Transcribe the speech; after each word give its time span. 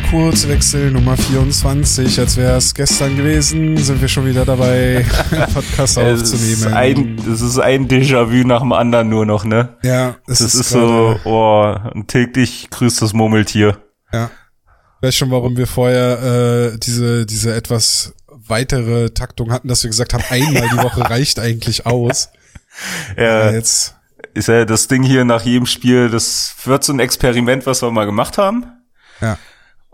Kurzwechsel 0.00 0.90
Nummer 0.90 1.16
24. 1.16 2.18
Als 2.18 2.36
wäre 2.36 2.56
es 2.56 2.74
gestern 2.74 3.16
gewesen, 3.16 3.76
sind 3.76 4.00
wir 4.00 4.08
schon 4.08 4.26
wieder 4.26 4.44
dabei, 4.44 5.04
Podcast 5.54 5.98
aufzunehmen. 5.98 6.22
Es 6.22 6.60
ist 6.60 6.66
ein, 6.66 7.18
es 7.32 7.40
ist 7.40 7.58
ein 7.58 7.88
Déjà-vu 7.88 8.46
nach 8.46 8.60
dem 8.60 8.72
anderen 8.72 9.08
nur 9.08 9.26
noch, 9.26 9.44
ne? 9.44 9.76
Ja, 9.82 10.16
es 10.26 10.38
das 10.38 10.40
ist, 10.40 10.54
ist 10.54 10.68
so, 10.70 11.18
oh, 11.24 11.74
täglich 12.06 12.68
grüßt 12.70 13.02
das 13.02 13.12
Murmeltier. 13.12 13.78
Ja. 14.12 14.30
Ich 15.00 15.08
weiß 15.08 15.14
schon, 15.14 15.30
warum 15.30 15.56
wir 15.56 15.66
vorher 15.66 16.72
äh, 16.74 16.78
diese, 16.78 17.26
diese 17.26 17.54
etwas 17.54 18.14
weitere 18.28 19.10
Taktung 19.10 19.52
hatten, 19.52 19.68
dass 19.68 19.82
wir 19.82 19.90
gesagt 19.90 20.14
haben, 20.14 20.24
einmal 20.30 20.68
die 20.68 20.82
Woche 20.82 21.00
reicht 21.10 21.38
eigentlich 21.38 21.86
aus. 21.86 22.30
Ja, 23.16 23.50
jetzt 23.50 23.94
ist 24.34 24.48
ja 24.48 24.64
das 24.64 24.88
Ding 24.88 25.02
hier 25.02 25.24
nach 25.24 25.42
jedem 25.42 25.66
Spiel, 25.66 26.10
das 26.10 26.54
wird 26.64 26.84
so 26.84 26.92
ein 26.92 27.00
Experiment, 27.00 27.66
was 27.66 27.82
wir 27.82 27.90
mal 27.90 28.06
gemacht 28.06 28.38
haben. 28.38 28.66
Ja. 29.20 29.38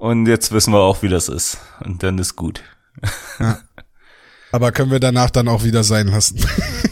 Und 0.02 0.26
jetzt 0.26 0.50
wissen 0.50 0.72
wir 0.72 0.80
auch, 0.80 1.04
wie 1.04 1.08
das 1.08 1.28
ist. 1.28 1.58
Und 1.84 2.02
dann 2.02 2.18
ist 2.18 2.34
gut. 2.34 2.60
Ja. 3.38 3.60
Aber 4.50 4.72
können 4.72 4.90
wir 4.90 4.98
danach 4.98 5.30
dann 5.30 5.46
auch 5.46 5.62
wieder 5.62 5.84
sein 5.84 6.08
lassen? 6.08 6.44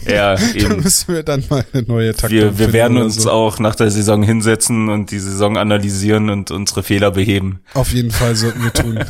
Ja, 0.07 0.39
eben. 0.55 0.69
dann 0.69 0.79
müssen 0.79 1.13
wir 1.13 1.21
dann 1.21 1.43
mal 1.49 1.65
eine 1.73 1.83
neue 1.83 2.13
Taktik 2.13 2.31
Wir, 2.31 2.57
wir 2.57 2.71
werden 2.71 2.97
uns 2.97 3.15
so. 3.15 3.29
auch 3.29 3.59
nach 3.59 3.75
der 3.75 3.91
Saison 3.91 4.23
hinsetzen 4.23 4.87
und 4.87 5.11
die 5.11 5.19
Saison 5.19 5.57
analysieren 5.57 6.29
und 6.29 6.51
unsere 6.51 6.83
Fehler 6.83 7.11
beheben. 7.11 7.59
Auf 7.73 7.91
jeden 7.91 8.11
Fall 8.11 8.37
sollten 8.37 8.63
wir 8.63 8.71
tun. 8.71 8.97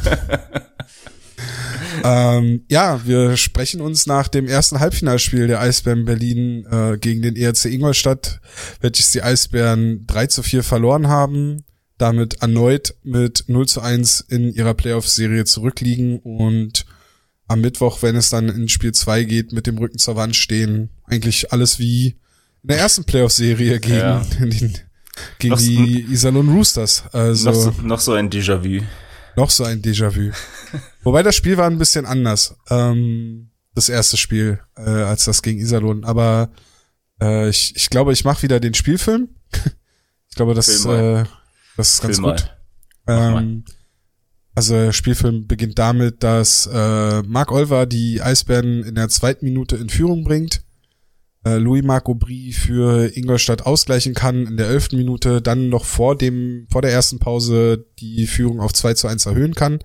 ähm, 2.03 2.65
ja, 2.70 3.05
wir 3.05 3.37
sprechen 3.37 3.81
uns 3.81 4.07
nach 4.07 4.29
dem 4.29 4.47
ersten 4.47 4.79
Halbfinalspiel 4.79 5.45
der 5.45 5.59
Eisbären 5.59 6.05
Berlin 6.05 6.65
äh, 6.71 6.97
gegen 6.97 7.21
den 7.21 7.35
ERC 7.35 7.65
Ingolstadt, 7.65 8.41
welches 8.79 9.11
die 9.11 9.21
Eisbären 9.21 10.07
3 10.07 10.26
zu 10.26 10.41
4 10.41 10.63
verloren 10.63 11.07
haben, 11.07 11.63
damit 12.02 12.41
erneut 12.41 12.96
mit 13.04 13.46
0 13.48 13.68
zu 13.68 13.82
1 13.82 14.21
in 14.21 14.54
ihrer 14.54 14.74
Playoff-Serie 14.74 15.46
zurückliegen 15.46 16.20
und 16.20 16.85
am 17.48 17.62
Mittwoch, 17.62 18.02
wenn 18.02 18.16
es 18.16 18.30
dann 18.30 18.49
in 18.49 18.70
Spiel 18.70 18.94
2 18.94 19.24
geht, 19.26 19.52
mit 19.52 19.68
dem 19.68 19.77
Rücken 19.77 19.99
zur 19.99 20.16
Wand 20.16 20.35
stehen. 20.35 20.90
Eigentlich 21.05 21.52
alles 21.52 21.79
wie 21.79 22.18
in 22.63 22.70
der 22.70 22.79
ersten 22.79 23.04
Playoff-Serie 23.04 23.79
gegen, 23.79 23.96
ja. 23.96 24.26
den, 24.40 24.77
gegen 25.38 25.57
die 25.57 26.05
Iserlohn 26.10 26.49
Roosters. 26.49 27.04
Also 27.12 27.49
noch 27.49 27.55
so, 27.55 27.82
noch 27.84 27.99
so 27.99 28.13
ein 28.13 28.29
Déjà-vu. 28.29 28.84
Noch 29.35 29.49
so 29.49 29.63
ein 29.63 29.82
Déjà-vu. 29.82 30.32
Wobei 31.04 31.24
das 31.24 31.35
Spiel 31.35 31.57
war 31.57 31.68
ein 31.68 31.77
bisschen 31.77 32.05
anders. 32.05 32.55
Ähm, 32.70 33.52
das 33.76 33.90
erste 33.90 34.18
Spiel, 34.18 34.60
äh, 34.76 34.90
als 34.90 35.26
das 35.26 35.41
gegen 35.41 35.60
Iserlohn. 35.60 36.04
Aber 36.04 36.49
äh, 37.22 37.49
ich, 37.49 37.76
ich 37.76 37.90
glaube, 37.90 38.13
ich 38.13 38.26
mache 38.26 38.44
wieder 38.44 38.60
den 38.60 38.74
Spielfilm. 38.74 39.29
ich 40.29 40.35
glaube, 40.35 40.54
das, 40.54 40.85
äh, 40.85 41.26
das 41.77 41.93
ist 41.93 42.01
ganz 42.01 42.17
Film 42.17 42.29
gut. 42.29 42.57
Ähm, 43.07 43.65
also 44.53 44.73
der 44.73 44.91
Spielfilm 44.91 45.47
beginnt 45.47 45.79
damit, 45.79 46.23
dass 46.23 46.67
äh, 46.67 47.21
Mark 47.23 47.51
Olver 47.51 47.85
die 47.85 48.21
Eisbären 48.21 48.83
in 48.83 48.95
der 48.95 49.09
zweiten 49.09 49.45
Minute 49.45 49.77
in 49.77 49.89
Führung 49.89 50.23
bringt 50.23 50.63
äh, 51.43 51.57
Louis 51.57 51.83
Marc 51.83 52.07
Aubry 52.07 52.51
für 52.51 53.15
Ingolstadt 53.15 53.65
ausgleichen 53.65 54.13
kann 54.13 54.45
in 54.45 54.57
der 54.57 54.67
elften 54.67 54.97
Minute, 54.97 55.41
dann 55.41 55.69
noch 55.69 55.85
vor 55.85 56.15
dem, 56.15 56.67
vor 56.69 56.81
der 56.81 56.91
ersten 56.91 57.19
Pause 57.19 57.85
die 57.99 58.27
Führung 58.27 58.59
auf 58.59 58.73
2 58.73 58.93
zu 58.93 59.07
1 59.07 59.25
erhöhen 59.25 59.55
kann. 59.55 59.79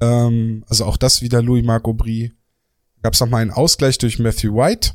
Ähm, 0.00 0.64
also 0.68 0.84
auch 0.84 0.96
das 0.96 1.22
wieder 1.22 1.42
Louis 1.42 1.64
Marc 1.64 1.86
Aubry. 1.86 2.32
Gab 3.02 3.14
es 3.14 3.20
nochmal 3.20 3.42
einen 3.42 3.50
Ausgleich 3.50 3.98
durch 3.98 4.18
Matthew 4.18 4.54
White. 4.54 4.92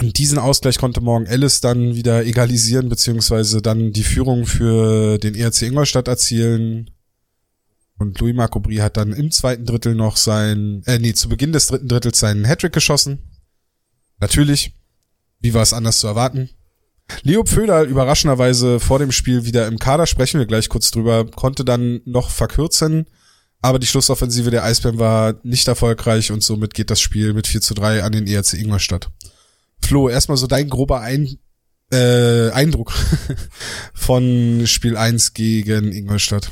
Und 0.00 0.18
diesen 0.18 0.38
Ausgleich 0.38 0.78
konnte 0.78 1.00
Morgan 1.00 1.26
Ellis 1.26 1.60
dann 1.60 1.94
wieder 1.94 2.24
egalisieren, 2.24 2.88
beziehungsweise 2.88 3.62
dann 3.62 3.92
die 3.92 4.02
Führung 4.02 4.44
für 4.44 5.18
den 5.18 5.34
ERC 5.34 5.62
Ingolstadt 5.62 6.08
erzielen. 6.08 6.90
Und 7.98 8.18
Louis 8.18 8.34
Marc 8.34 8.56
Aubry 8.56 8.76
hat 8.76 8.96
dann 8.96 9.12
im 9.12 9.30
zweiten 9.30 9.66
Drittel 9.66 9.94
noch 9.94 10.16
sein, 10.16 10.82
äh, 10.86 10.98
nee, 10.98 11.14
zu 11.14 11.28
Beginn 11.28 11.52
des 11.52 11.68
dritten 11.68 11.88
Drittels 11.88 12.18
seinen 12.18 12.44
Hattrick 12.44 12.72
geschossen. 12.72 13.20
Natürlich, 14.18 14.74
wie 15.40 15.54
war 15.54 15.62
es 15.62 15.72
anders 15.72 16.00
zu 16.00 16.08
erwarten? 16.08 16.50
Leo 17.22 17.44
Pföderl 17.44 17.86
überraschenderweise 17.86 18.80
vor 18.80 18.98
dem 18.98 19.12
Spiel 19.12 19.44
wieder 19.44 19.66
im 19.68 19.78
Kader, 19.78 20.06
sprechen 20.06 20.40
wir 20.40 20.46
gleich 20.46 20.68
kurz 20.68 20.90
drüber, 20.90 21.26
konnte 21.26 21.64
dann 21.64 22.00
noch 22.04 22.30
verkürzen, 22.30 23.06
aber 23.60 23.78
die 23.78 23.86
Schlussoffensive 23.86 24.50
der 24.50 24.64
Eisbären 24.64 24.98
war 24.98 25.34
nicht 25.42 25.68
erfolgreich 25.68 26.32
und 26.32 26.42
somit 26.42 26.74
geht 26.74 26.90
das 26.90 27.00
Spiel 27.00 27.34
mit 27.34 27.46
4 27.46 27.60
zu 27.60 27.74
3 27.74 28.02
an 28.02 28.12
den 28.12 28.26
ERC 28.26 28.54
Ingolstadt. 28.54 29.10
Flo, 29.84 30.08
erstmal 30.08 30.36
so 30.36 30.46
dein 30.46 30.68
grober 30.68 31.00
Ein 31.00 31.38
äh, 31.92 32.50
Eindruck 32.50 32.92
von 33.94 34.62
Spiel 34.66 34.96
1 34.96 35.34
gegen 35.34 35.92
Ingolstadt. 35.92 36.50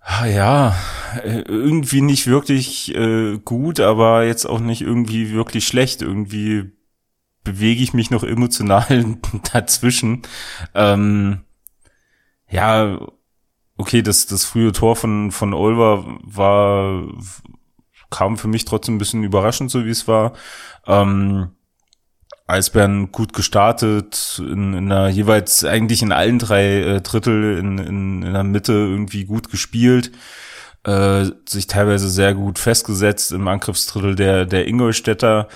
Ah, 0.00 0.26
ja, 0.26 0.76
äh, 1.22 1.40
irgendwie 1.46 2.02
nicht 2.02 2.26
wirklich 2.26 2.94
äh, 2.94 3.38
gut, 3.38 3.80
aber 3.80 4.24
jetzt 4.24 4.44
auch 4.44 4.60
nicht 4.60 4.82
irgendwie 4.82 5.32
wirklich 5.32 5.66
schlecht. 5.66 6.02
Irgendwie 6.02 6.72
bewege 7.42 7.82
ich 7.82 7.94
mich 7.94 8.10
noch 8.10 8.24
emotional 8.24 9.16
dazwischen. 9.52 10.22
Ähm, 10.74 11.44
ja, 12.50 12.98
okay, 13.76 14.02
das, 14.02 14.26
das 14.26 14.44
frühe 14.44 14.72
Tor 14.72 14.96
von, 14.96 15.30
von 15.30 15.54
Olver 15.54 16.04
war, 16.22 17.08
kam 18.10 18.36
für 18.36 18.48
mich 18.48 18.64
trotzdem 18.64 18.96
ein 18.96 18.98
bisschen 18.98 19.24
überraschend, 19.24 19.70
so 19.70 19.84
wie 19.84 19.90
es 19.90 20.06
war. 20.06 20.34
Ähm, 20.86 21.50
Eisbären 22.46 23.10
gut 23.10 23.32
gestartet, 23.32 24.38
in, 24.38 24.74
in 24.74 24.88
der 24.90 25.08
jeweils 25.08 25.64
eigentlich 25.64 26.02
in 26.02 26.12
allen 26.12 26.38
drei 26.38 26.80
äh, 26.80 27.00
Drittel 27.00 27.58
in, 27.58 27.78
in, 27.78 28.22
in 28.22 28.32
der 28.32 28.44
Mitte 28.44 28.72
irgendwie 28.72 29.24
gut 29.24 29.50
gespielt, 29.50 30.12
äh, 30.84 31.26
sich 31.48 31.66
teilweise 31.66 32.10
sehr 32.10 32.34
gut 32.34 32.58
festgesetzt 32.58 33.32
im 33.32 33.48
Angriffsdrittel 33.48 34.14
der, 34.14 34.44
der 34.44 34.68
Ingolstädter, 34.68 35.48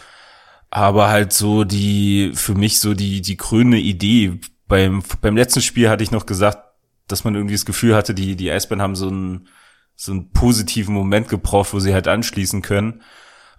aber 0.70 1.08
halt 1.08 1.32
so 1.34 1.64
die, 1.64 2.32
für 2.34 2.54
mich 2.54 2.80
so 2.80 2.94
die, 2.94 3.20
die 3.20 3.36
grüne 3.36 3.78
Idee. 3.78 4.40
Beim, 4.66 5.02
beim 5.20 5.36
letzten 5.36 5.62
Spiel 5.62 5.90
hatte 5.90 6.04
ich 6.04 6.10
noch 6.10 6.26
gesagt, 6.26 6.58
dass 7.06 7.24
man 7.24 7.34
irgendwie 7.34 7.54
das 7.54 7.66
Gefühl 7.66 7.94
hatte, 7.94 8.14
die, 8.14 8.36
die 8.36 8.50
Eisbären 8.50 8.82
haben 8.82 8.96
so 8.96 9.08
einen, 9.08 9.48
so 9.94 10.12
einen 10.12 10.30
positiven 10.30 10.94
Moment 10.94 11.28
gebraucht, 11.28 11.72
wo 11.72 11.80
sie 11.80 11.92
halt 11.92 12.08
anschließen 12.08 12.62
können. 12.62 13.02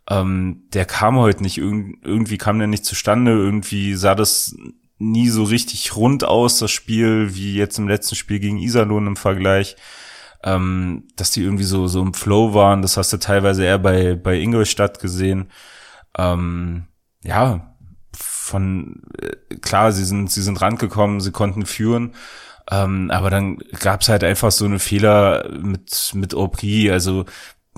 Ähm, 0.10 0.64
der 0.74 0.86
kam 0.86 1.18
heute 1.18 1.44
nicht, 1.44 1.58
irgendwie 1.58 2.38
kam 2.38 2.58
der 2.58 2.68
nicht 2.68 2.86
zustande, 2.86 3.32
irgendwie 3.32 3.94
sah 3.94 4.16
das 4.16 4.56
nie 4.98 5.30
so 5.30 5.44
richtig 5.44 5.96
rund 5.96 6.24
aus, 6.24 6.60
das 6.60 6.72
Spiel, 6.72 7.36
wie 7.36 7.56
jetzt 7.56 7.78
im 7.78 7.88
letzten 7.88 8.16
Spiel 8.16 8.40
gegen 8.40 8.58
Iserlohn 8.58 9.08
im 9.08 9.16
Vergleich. 9.16 9.76
Ähm, 10.44 11.08
dass 11.16 11.32
die 11.32 11.44
irgendwie 11.44 11.66
so, 11.66 11.88
so 11.88 12.02
im 12.02 12.14
Flow 12.14 12.54
waren, 12.54 12.82
das 12.82 12.96
hast 12.98 13.12
du 13.12 13.18
teilweise 13.18 13.66
eher 13.66 13.78
bei, 13.78 14.16
bei 14.16 14.40
Ingolstadt 14.40 15.00
gesehen. 15.00 15.52
Ähm, 16.18 16.88
ja, 17.24 17.76
von, 18.16 19.02
äh, 19.22 19.56
klar, 19.58 19.92
sie 19.92 20.06
sind, 20.06 20.32
sie 20.32 20.42
sind 20.42 20.62
rangekommen, 20.62 21.20
sie 21.20 21.32
konnten 21.32 21.66
führen. 21.66 22.14
Ähm, 22.72 23.12
aber 23.12 23.30
dann 23.30 23.58
gab's 23.80 24.10
halt 24.10 24.24
einfach 24.24 24.52
so 24.52 24.66
eine 24.66 24.80
Fehler 24.80 25.50
mit, 25.62 26.12
mit 26.14 26.34
Aubry. 26.34 26.90
Also 26.92 27.26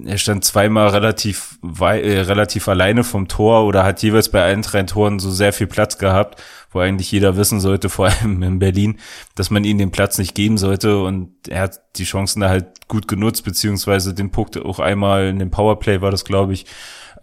er 0.05 0.17
stand 0.17 0.45
zweimal 0.45 0.89
relativ 0.89 1.59
äh, 1.63 2.19
relativ 2.19 2.67
alleine 2.67 3.03
vom 3.03 3.27
Tor 3.27 3.65
oder 3.65 3.83
hat 3.83 4.01
jeweils 4.03 4.29
bei 4.29 4.43
allen 4.43 4.61
drei 4.61 4.83
Toren 4.83 5.19
so 5.19 5.31
sehr 5.31 5.53
viel 5.53 5.67
Platz 5.67 5.97
gehabt, 5.97 6.41
wo 6.71 6.79
eigentlich 6.79 7.11
jeder 7.11 7.37
wissen 7.37 7.59
sollte, 7.59 7.89
vor 7.89 8.07
allem 8.07 8.43
in 8.43 8.59
Berlin, 8.59 8.99
dass 9.35 9.49
man 9.49 9.63
ihm 9.63 9.77
den 9.77 9.91
Platz 9.91 10.17
nicht 10.17 10.35
geben 10.35 10.57
sollte 10.57 11.01
und 11.01 11.31
er 11.47 11.61
hat 11.61 11.81
die 11.97 12.05
Chancen 12.05 12.41
da 12.41 12.49
halt 12.49 12.87
gut 12.87 13.07
genutzt, 13.07 13.43
beziehungsweise 13.43 14.13
den 14.13 14.31
Punkt 14.31 14.57
auch 14.57 14.79
einmal 14.79 15.27
in 15.27 15.39
dem 15.39 15.51
Powerplay 15.51 16.01
war 16.01 16.11
das, 16.11 16.25
glaube 16.25 16.53
ich, 16.53 16.65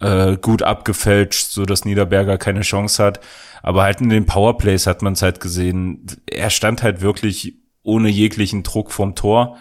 äh, 0.01 0.37
gut 0.37 0.63
abgefälscht, 0.63 1.51
so 1.51 1.65
dass 1.65 1.85
Niederberger 1.85 2.37
keine 2.37 2.61
Chance 2.61 3.03
hat. 3.03 3.19
Aber 3.61 3.83
halt 3.83 4.01
in 4.01 4.09
den 4.09 4.25
Powerplays 4.25 4.87
hat 4.87 5.01
man 5.01 5.13
es 5.13 5.21
halt 5.21 5.39
gesehen, 5.39 6.05
er 6.25 6.49
stand 6.49 6.83
halt 6.83 7.01
wirklich 7.01 7.55
ohne 7.83 8.09
jeglichen 8.09 8.63
Druck 8.63 8.91
vom 8.91 9.15
Tor. 9.15 9.57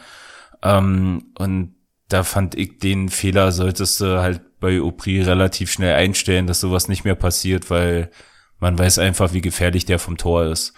Ähm, 0.62 1.32
und 1.38 1.74
da 2.08 2.24
fand 2.24 2.54
ich 2.54 2.78
den 2.78 3.08
Fehler 3.10 3.52
solltest 3.52 4.00
du 4.00 4.20
halt 4.20 4.58
bei 4.60 4.80
Opri 4.80 5.20
relativ 5.20 5.70
schnell 5.70 5.94
einstellen, 5.94 6.46
dass 6.46 6.60
sowas 6.60 6.88
nicht 6.88 7.04
mehr 7.04 7.14
passiert, 7.14 7.70
weil 7.70 8.10
man 8.58 8.78
weiß 8.78 8.98
einfach, 8.98 9.32
wie 9.32 9.40
gefährlich 9.40 9.84
der 9.84 9.98
vom 9.98 10.16
Tor 10.16 10.46
ist. 10.46 10.72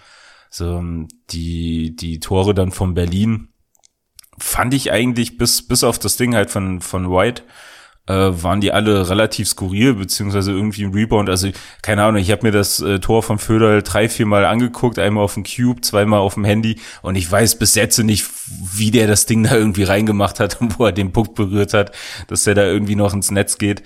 So, 0.50 0.82
die, 1.30 1.94
die 1.94 2.18
Tore 2.18 2.54
dann 2.54 2.72
von 2.72 2.94
Berlin 2.94 3.48
fand 4.38 4.74
ich 4.74 4.90
eigentlich 4.90 5.38
bis, 5.38 5.66
bis 5.66 5.84
auf 5.84 5.98
das 5.98 6.16
Ding 6.16 6.34
halt 6.34 6.50
von, 6.50 6.80
von 6.80 7.10
White, 7.10 7.44
äh, 8.06 8.12
waren 8.12 8.60
die 8.60 8.72
alle 8.72 9.08
relativ 9.08 9.48
skurril, 9.48 9.94
beziehungsweise 9.94 10.52
irgendwie 10.52 10.84
ein 10.84 10.92
Rebound. 10.92 11.28
Also, 11.28 11.48
keine 11.82 12.02
Ahnung, 12.02 12.20
ich 12.20 12.30
habe 12.30 12.46
mir 12.46 12.52
das 12.52 12.80
äh, 12.80 12.98
Tor 12.98 13.22
von 13.22 13.38
Föderl 13.38 13.82
drei, 13.82 14.08
vier 14.08 14.26
Mal 14.26 14.44
angeguckt, 14.44 14.98
einmal 14.98 15.24
auf 15.24 15.34
dem 15.34 15.44
Cube, 15.44 15.80
zweimal 15.82 16.20
auf 16.20 16.34
dem 16.34 16.44
Handy 16.44 16.80
und 17.02 17.14
ich 17.16 17.30
weiß 17.30 17.58
bis 17.58 17.74
jetzt 17.74 17.98
nicht, 17.98 18.26
wie 18.74 18.90
der 18.90 19.06
das 19.06 19.26
Ding 19.26 19.44
da 19.44 19.54
irgendwie 19.54 19.84
reingemacht 19.84 20.40
hat 20.40 20.60
und 20.60 20.78
wo 20.78 20.86
er 20.86 20.92
den 20.92 21.12
Punkt 21.12 21.34
berührt 21.34 21.74
hat, 21.74 21.92
dass 22.28 22.44
der 22.44 22.54
da 22.54 22.64
irgendwie 22.64 22.96
noch 22.96 23.14
ins 23.14 23.30
Netz 23.30 23.58
geht. 23.58 23.82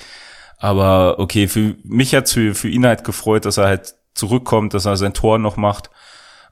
Aber 0.59 1.19
okay, 1.19 1.49
für 1.49 1.77
mich 1.85 2.15
hat's 2.15 2.33
für, 2.33 2.55
für 2.55 2.69
ihn 2.69 2.87
halt 2.87 3.05
gefreut, 3.05 3.45
dass 3.45 3.59
er 3.59 3.67
halt 3.67 3.95
zurückkommt, 4.15 4.75
dass 4.75 4.87
er 4.87 4.97
sein 4.97 5.13
Tor 5.13 5.39
noch 5.39 5.57
macht. 5.57 5.91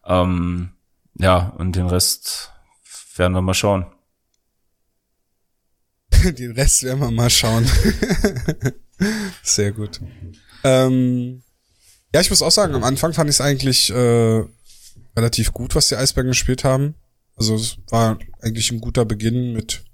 Ähm, 0.04 0.70
ja, 1.14 1.52
und 1.58 1.76
den 1.76 1.86
Rest 1.86 2.52
werden 3.16 3.34
wir 3.34 3.42
mal 3.42 3.54
schauen. 3.54 3.86
Den 6.38 6.52
Rest 6.52 6.82
werden 6.82 7.00
wir 7.00 7.10
mal 7.10 7.30
schauen. 7.30 7.66
Sehr 9.42 9.72
gut. 9.72 10.00
Ähm, 10.64 11.42
ja, 12.14 12.20
ich 12.20 12.30
muss 12.30 12.42
auch 12.42 12.50
sagen, 12.50 12.74
am 12.74 12.84
Anfang 12.84 13.12
fand 13.12 13.30
ich 13.30 13.36
es 13.36 13.40
eigentlich 13.40 13.90
äh, 13.90 14.44
relativ 15.16 15.52
gut, 15.52 15.74
was 15.74 15.88
die 15.88 15.96
Eisbergen 15.96 16.30
gespielt 16.30 16.64
haben. 16.64 16.94
Also 17.36 17.54
es 17.56 17.78
war 17.88 18.18
eigentlich 18.40 18.70
ein 18.70 18.80
guter 18.80 19.04
Beginn 19.04 19.52
mit 19.52 19.84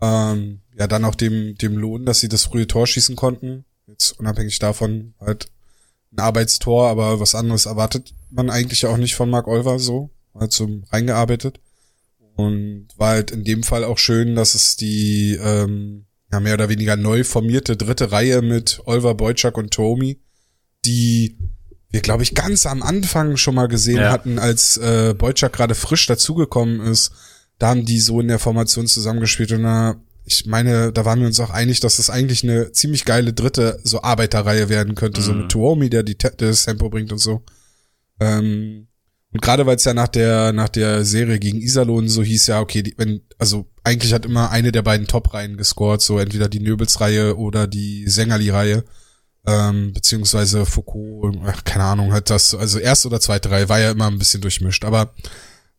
ähm, 0.00 0.60
ja 0.78 0.86
dann 0.86 1.04
auch 1.04 1.14
dem 1.14 1.56
dem 1.56 1.76
Lohn, 1.76 2.06
dass 2.06 2.20
sie 2.20 2.28
das 2.28 2.44
frühe 2.44 2.66
Tor 2.66 2.86
schießen 2.86 3.16
konnten. 3.16 3.64
Jetzt 3.86 4.18
unabhängig 4.18 4.58
davon 4.58 5.14
halt 5.20 5.50
ein 6.12 6.20
Arbeitstor, 6.20 6.88
aber 6.88 7.20
was 7.20 7.34
anderes 7.34 7.66
erwartet 7.66 8.14
man 8.30 8.50
eigentlich 8.50 8.86
auch 8.86 8.96
nicht 8.96 9.14
von 9.14 9.30
Mark 9.30 9.48
Olver 9.48 9.78
so, 9.78 10.10
halt 10.34 10.52
so 10.52 10.68
reingearbeitet. 10.90 11.60
Und 12.34 12.88
war 12.96 13.10
halt 13.10 13.30
in 13.30 13.44
dem 13.44 13.62
Fall 13.62 13.84
auch 13.84 13.98
schön, 13.98 14.34
dass 14.34 14.54
es 14.54 14.76
die 14.76 15.38
ähm, 15.42 16.06
ja, 16.32 16.40
mehr 16.40 16.54
oder 16.54 16.68
weniger 16.68 16.96
neu 16.96 17.24
formierte 17.24 17.76
dritte 17.76 18.10
Reihe 18.10 18.40
mit 18.40 18.80
Olver, 18.86 19.14
Boyczak 19.14 19.58
und 19.58 19.72
Tomi, 19.72 20.18
die 20.84 21.36
wir, 21.90 22.00
glaube 22.00 22.22
ich, 22.22 22.34
ganz 22.34 22.64
am 22.64 22.82
Anfang 22.82 23.36
schon 23.36 23.54
mal 23.54 23.68
gesehen 23.68 24.00
ja. 24.00 24.10
hatten, 24.10 24.38
als 24.38 24.78
äh, 24.78 25.14
Boyczak 25.16 25.52
gerade 25.52 25.74
frisch 25.74 26.06
dazugekommen 26.06 26.80
ist. 26.80 27.12
Da 27.58 27.68
haben 27.68 27.84
die 27.84 28.00
so 28.00 28.18
in 28.20 28.28
der 28.28 28.38
Formation 28.38 28.86
zusammengespielt 28.86 29.52
und 29.52 29.64
da, 29.64 29.96
ich 30.24 30.46
meine, 30.46 30.90
da 30.90 31.04
waren 31.04 31.20
wir 31.20 31.26
uns 31.26 31.38
auch 31.38 31.50
einig, 31.50 31.80
dass 31.80 31.98
das 31.98 32.08
eigentlich 32.08 32.42
eine 32.42 32.72
ziemlich 32.72 33.04
geile 33.04 33.34
dritte 33.34 33.78
so 33.84 34.02
Arbeiterreihe 34.02 34.70
werden 34.70 34.94
könnte, 34.94 35.20
mhm. 35.20 35.24
so 35.24 35.34
mit 35.34 35.50
Tuomi, 35.50 35.90
der 35.90 36.02
die 36.02 36.16
das 36.16 36.64
Tempo 36.64 36.88
bringt 36.88 37.12
und 37.12 37.18
so. 37.18 37.44
Ähm, 38.20 38.88
und 39.32 39.40
gerade 39.40 39.64
weil 39.64 39.76
es 39.76 39.84
ja 39.84 39.94
nach 39.94 40.08
der, 40.08 40.52
nach 40.52 40.68
der 40.68 41.04
Serie 41.04 41.38
gegen 41.38 41.60
Iserlohn 41.60 42.08
so 42.08 42.22
hieß, 42.22 42.48
ja, 42.48 42.60
okay, 42.60 42.82
die, 42.82 42.94
wenn, 42.98 43.22
also 43.38 43.66
eigentlich 43.82 44.12
hat 44.12 44.26
immer 44.26 44.50
eine 44.50 44.72
der 44.72 44.82
beiden 44.82 45.06
Top-Reihen 45.06 45.56
gescored, 45.56 46.02
so 46.02 46.18
entweder 46.18 46.48
die 46.48 46.60
Nöbels-Reihe 46.60 47.36
oder 47.36 47.66
die 47.66 48.06
Sängerli-Reihe, 48.06 48.84
ähm, 49.46 49.92
beziehungsweise 49.94 50.66
Foucault, 50.66 51.36
ach, 51.46 51.64
keine 51.64 51.84
Ahnung, 51.84 52.12
hat 52.12 52.28
das, 52.28 52.54
also 52.54 52.78
erste 52.78 53.08
oder 53.08 53.20
zweite 53.20 53.50
Reihe 53.50 53.68
war 53.68 53.80
ja 53.80 53.90
immer 53.90 54.06
ein 54.06 54.18
bisschen 54.18 54.42
durchmischt, 54.42 54.84
aber 54.84 55.14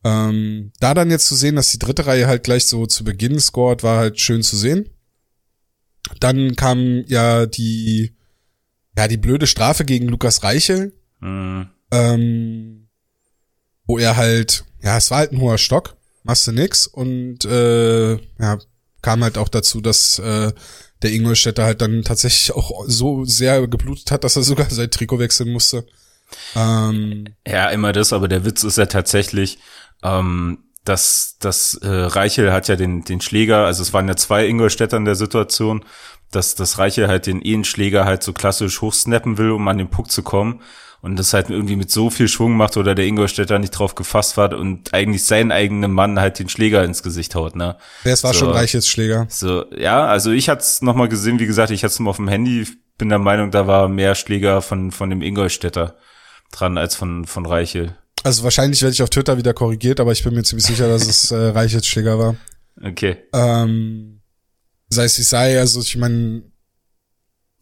ähm, 0.03 0.71
da 0.79 0.93
dann 0.93 1.11
jetzt 1.11 1.27
zu 1.27 1.35
sehen, 1.35 1.55
dass 1.55 1.69
die 1.69 1.79
dritte 1.79 2.05
Reihe 2.07 2.27
halt 2.27 2.43
gleich 2.43 2.65
so 2.65 2.87
zu 2.87 3.03
Beginn 3.03 3.39
scored, 3.39 3.83
war 3.83 3.99
halt 3.99 4.19
schön 4.19 4.41
zu 4.41 4.57
sehen. 4.57 4.89
Dann 6.19 6.55
kam 6.55 7.05
ja 7.07 7.45
die, 7.45 8.15
ja, 8.97 9.07
die 9.07 9.17
blöde 9.17 9.47
Strafe 9.47 9.85
gegen 9.85 10.07
Lukas 10.07 10.43
Reichel. 10.43 10.93
Mhm. 11.21 11.69
Ähm, 11.91 12.82
wo 13.85 13.97
er 13.97 14.15
halt, 14.15 14.63
ja, 14.81 14.97
es 14.97 15.11
war 15.11 15.19
halt 15.19 15.31
ein 15.31 15.41
hoher 15.41 15.57
Stock, 15.57 15.95
machst 16.23 16.47
du 16.47 16.51
nix 16.51 16.87
und 16.87 17.45
äh, 17.45 18.13
ja, 18.13 18.57
kam 19.01 19.23
halt 19.23 19.37
auch 19.37 19.49
dazu, 19.49 19.81
dass 19.81 20.19
äh, 20.19 20.51
der 21.01 21.11
Ingolstädter 21.11 21.65
halt 21.65 21.81
dann 21.81 22.03
tatsächlich 22.03 22.55
auch 22.55 22.85
so 22.87 23.25
sehr 23.25 23.67
geblutet 23.67 24.11
hat, 24.11 24.23
dass 24.23 24.35
er 24.35 24.43
sogar 24.43 24.69
sein 24.69 24.89
Trikot 24.89 25.19
wechseln 25.19 25.51
musste. 25.51 25.85
Ähm, 26.55 27.25
ja, 27.45 27.69
immer 27.69 27.91
das, 27.91 28.13
aber 28.13 28.27
der 28.27 28.45
Witz 28.45 28.63
ist 28.63 28.77
ja 28.77 28.85
tatsächlich, 28.85 29.59
ähm, 30.01 30.59
dass 30.85 31.35
das 31.39 31.75
äh, 31.75 31.87
Reichel 31.87 32.51
hat 32.51 32.67
ja 32.67 32.75
den 32.75 33.03
den 33.03 33.21
Schläger, 33.21 33.65
also 33.65 33.83
es 33.83 33.93
waren 33.93 34.07
ja 34.07 34.15
zwei 34.15 34.47
Ingolstädter 34.47 34.97
in 34.97 35.05
der 35.05 35.15
Situation, 35.15 35.85
dass 36.31 36.55
das 36.55 36.79
Reichel 36.79 37.07
halt 37.07 37.27
den 37.27 37.41
Ehenschläger 37.41 38.05
halt 38.05 38.23
so 38.23 38.33
klassisch 38.33 38.81
hochsnappen 38.81 39.37
will, 39.37 39.51
um 39.51 39.67
an 39.67 39.77
den 39.77 39.89
Puck 39.89 40.09
zu 40.09 40.23
kommen 40.23 40.61
und 41.03 41.17
das 41.17 41.33
halt 41.33 41.49
irgendwie 41.49 41.75
mit 41.75 41.91
so 41.91 42.09
viel 42.09 42.29
Schwung 42.29 42.55
macht 42.55 42.77
oder 42.77 42.95
der 42.95 43.05
Ingolstädter 43.05 43.59
nicht 43.59 43.71
drauf 43.71 43.93
gefasst 43.93 44.37
hat 44.37 44.53
und 44.53 44.93
eigentlich 44.93 45.25
seinen 45.25 45.51
eigenen 45.51 45.91
Mann 45.91 46.17
halt 46.17 46.39
den 46.39 46.47
Schläger 46.47 46.81
ins 46.85 47.03
Gesicht 47.03 47.35
haut, 47.35 47.57
ne? 47.57 47.75
Ja, 48.05 48.11
es 48.13 48.23
war 48.23 48.33
so, 48.33 48.39
schon 48.39 48.51
reiches 48.51 48.87
Schläger. 48.87 49.27
So, 49.29 49.65
ja, 49.77 50.05
also 50.05 50.31
ich 50.31 50.47
hatte 50.47 50.61
es 50.61 50.81
nochmal 50.81 51.09
gesehen, 51.09 51.39
wie 51.39 51.45
gesagt, 51.45 51.71
ich 51.71 51.83
hatte 51.83 51.91
es 51.91 51.99
mal 51.99 52.09
auf 52.09 52.15
dem 52.15 52.29
Handy, 52.29 52.65
bin 52.97 53.09
der 53.09 53.19
Meinung, 53.19 53.51
da 53.51 53.67
war 53.67 53.89
mehr 53.89 54.15
Schläger 54.15 54.61
von, 54.61 54.91
von 54.91 55.09
dem 55.09 55.21
Ingolstädter 55.21 55.97
dran 56.53 56.77
als 56.77 56.95
von, 56.95 57.25
von 57.25 57.45
Reichel. 57.45 57.97
Also 58.23 58.45
wahrscheinlich 58.45 58.81
werde 58.81 58.93
ich 58.93 59.03
auf 59.03 59.09
Twitter 59.09 59.37
wieder 59.37 59.53
korrigiert, 59.53 59.99
aber 59.99 60.13
ich 60.13 60.23
bin 60.23 60.33
mir 60.33 60.43
ziemlich 60.43 60.65
sicher, 60.65 60.87
dass 60.87 61.05
es 61.05 61.31
äh, 61.31 61.35
Reichels 61.35 61.85
Schläger 61.85 62.17
war. 62.17 62.37
Okay. 62.81 63.17
Ähm, 63.33 64.21
sei 64.87 65.03
es 65.03 65.19
wie 65.19 65.23
sei, 65.23 65.59
also 65.59 65.81
ich 65.81 65.97
meine, 65.97 66.43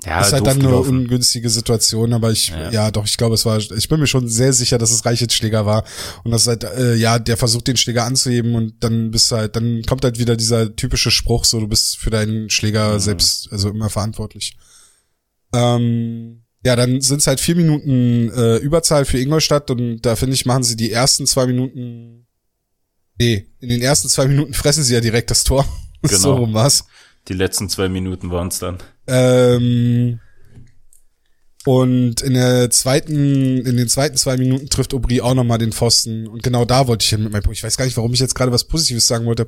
ja, 0.06 0.22
ist 0.22 0.34
halt 0.34 0.48
dann 0.48 0.58
nur 0.58 0.88
ungünstige 0.88 1.50
Situation, 1.50 2.14
aber 2.14 2.32
ich, 2.32 2.50
ja. 2.50 2.72
ja. 2.72 2.92
doch, 2.92 3.06
ich 3.06 3.18
glaube, 3.18 3.36
es 3.36 3.46
war, 3.46 3.60
ich 3.60 3.88
bin 3.88 4.00
mir 4.00 4.08
schon 4.08 4.28
sehr 4.28 4.52
sicher, 4.52 4.80
dass 4.80 4.92
es 4.92 5.06
Reichels 5.06 5.34
Schläger 5.34 5.66
war. 5.66 5.84
Und 6.24 6.32
das 6.32 6.48
halt, 6.48 6.64
äh, 6.64 6.96
ja, 6.96 7.20
der 7.20 7.38
versucht 7.38 7.68
den 7.68 7.78
Schläger 7.78 8.06
anzuheben 8.06 8.56
und 8.56 8.84
dann 8.84 9.12
bist 9.12 9.32
du 9.32 9.36
halt, 9.36 9.56
dann 9.56 9.84
kommt 9.84 10.04
halt 10.04 10.18
wieder 10.18 10.36
dieser 10.36 10.76
typische 10.76 11.12
Spruch, 11.12 11.46
so, 11.46 11.60
du 11.60 11.68
bist 11.68 11.98
für 11.98 12.10
deinen 12.10 12.50
Schläger 12.50 12.94
mhm. 12.94 13.00
selbst, 13.00 13.52
also 13.52 13.70
immer 13.70 13.92
verantwortlich. 13.92 14.58
Ähm, 15.54 16.42
ja, 16.64 16.76
dann 16.76 17.02
sind 17.02 17.20
es 17.20 17.28
halt 17.28 17.40
vier 17.40 17.56
Minuten 17.56 18.32
äh, 18.36 18.58
Überzahl 18.58 19.06
für 19.06 19.20
Ingolstadt 19.20 19.70
und 19.70 20.02
da 20.02 20.16
finde 20.16 20.34
ich, 20.34 20.46
machen 20.46 20.64
sie 20.64 20.76
die 20.76 20.92
ersten 20.92 21.28
zwei 21.28 21.46
Minuten, 21.46 22.26
nee, 23.20 23.48
in 23.60 23.70
den 23.70 23.82
ersten 23.82 24.10
zwei 24.10 24.28
Minuten 24.28 24.54
fressen 24.54 24.84
sie 24.84 24.94
ja 24.96 25.02
direkt 25.02 25.30
das 25.30 25.44
Tor. 25.44 25.66
Genau. 26.04 26.18
so 26.20 26.34
rum 26.34 26.56
war's. 26.56 26.86
Die 27.28 27.34
letzten 27.34 27.70
zwei 27.70 27.90
Minuten 27.90 28.32
waren 28.32 28.48
es 28.48 28.60
dann. 28.60 28.78
Ähm, 29.08 30.20
und 31.66 32.22
in 32.22 32.34
der 32.34 32.70
zweiten, 32.72 33.66
in 33.66 33.78
den 33.78 33.88
zweiten 33.88 34.18
zwei 34.18 34.38
Minuten 34.38 34.70
trifft 34.70 34.94
Aubry 34.94 35.22
auch 35.22 35.36
nochmal 35.36 35.60
den 35.60 35.72
Pfosten. 35.72 36.28
Und 36.28 36.42
genau 36.42 36.66
da 36.66 36.88
wollte 36.88 37.04
ich 37.04 37.10
hin 37.10 37.24
mit 37.24 37.32
meinem 37.32 37.44
Punkt. 37.44 37.58
Ich 37.58 37.64
weiß 37.64 37.78
gar 37.78 37.86
nicht, 37.86 37.98
warum 37.98 38.14
ich 38.14 38.20
jetzt 38.20 38.36
gerade 38.36 38.52
was 38.52 38.68
Positives 38.68 39.08
sagen 39.08 39.26
wollte. 39.26 39.46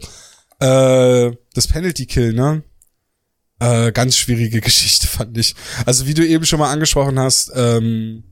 Äh, 0.59 1.35
das 1.55 1.67
Penalty 1.67 2.05
Kill, 2.05 2.33
ne? 2.33 2.63
Äh, 3.59 3.91
ganz 3.91 4.15
schwierige 4.15 4.61
Geschichte, 4.61 5.07
fand 5.07 5.37
ich. 5.37 5.55
Also 5.85 6.05
wie 6.05 6.13
du 6.13 6.25
eben 6.25 6.45
schon 6.45 6.59
mal 6.59 6.71
angesprochen 6.71 7.19
hast, 7.19 7.51
ähm, 7.55 8.23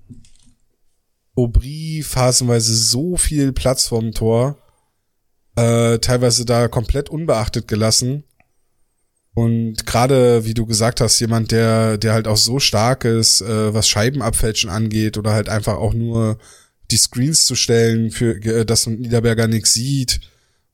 Aubry 1.35 2.03
phasenweise 2.05 2.75
so 2.75 3.17
viel 3.17 3.51
Platz 3.51 3.88
vorm 3.88 4.11
Tor, 4.11 4.57
äh, 5.55 5.97
teilweise 5.99 6.45
da 6.45 6.67
komplett 6.67 7.09
unbeachtet 7.09 7.67
gelassen. 7.67 8.25
Und 9.33 9.86
gerade, 9.86 10.45
wie 10.45 10.54
du 10.54 10.66
gesagt 10.66 11.00
hast, 11.00 11.19
jemand, 11.19 11.51
der, 11.51 11.98
der 11.98 12.13
halt 12.13 12.28
auch 12.28 12.38
so 12.38 12.60
stark 12.60 13.06
ist, 13.06 13.42
äh, 13.42 13.74
was 13.74 13.88
Scheibenabfälschen 13.88 14.70
angeht 14.70 15.17
oder 15.17 15.32
halt 15.32 15.48
einfach 15.48 15.77
auch 15.77 15.94
nur 15.94 16.38
die 16.91 16.98
Screens 16.98 17.46
zu 17.46 17.55
stellen, 17.55 18.12
für 18.12 18.36
äh, 18.44 18.65
dass 18.65 18.88
Niederberger 18.88 19.48
nichts 19.48 19.74
sieht 19.74 20.20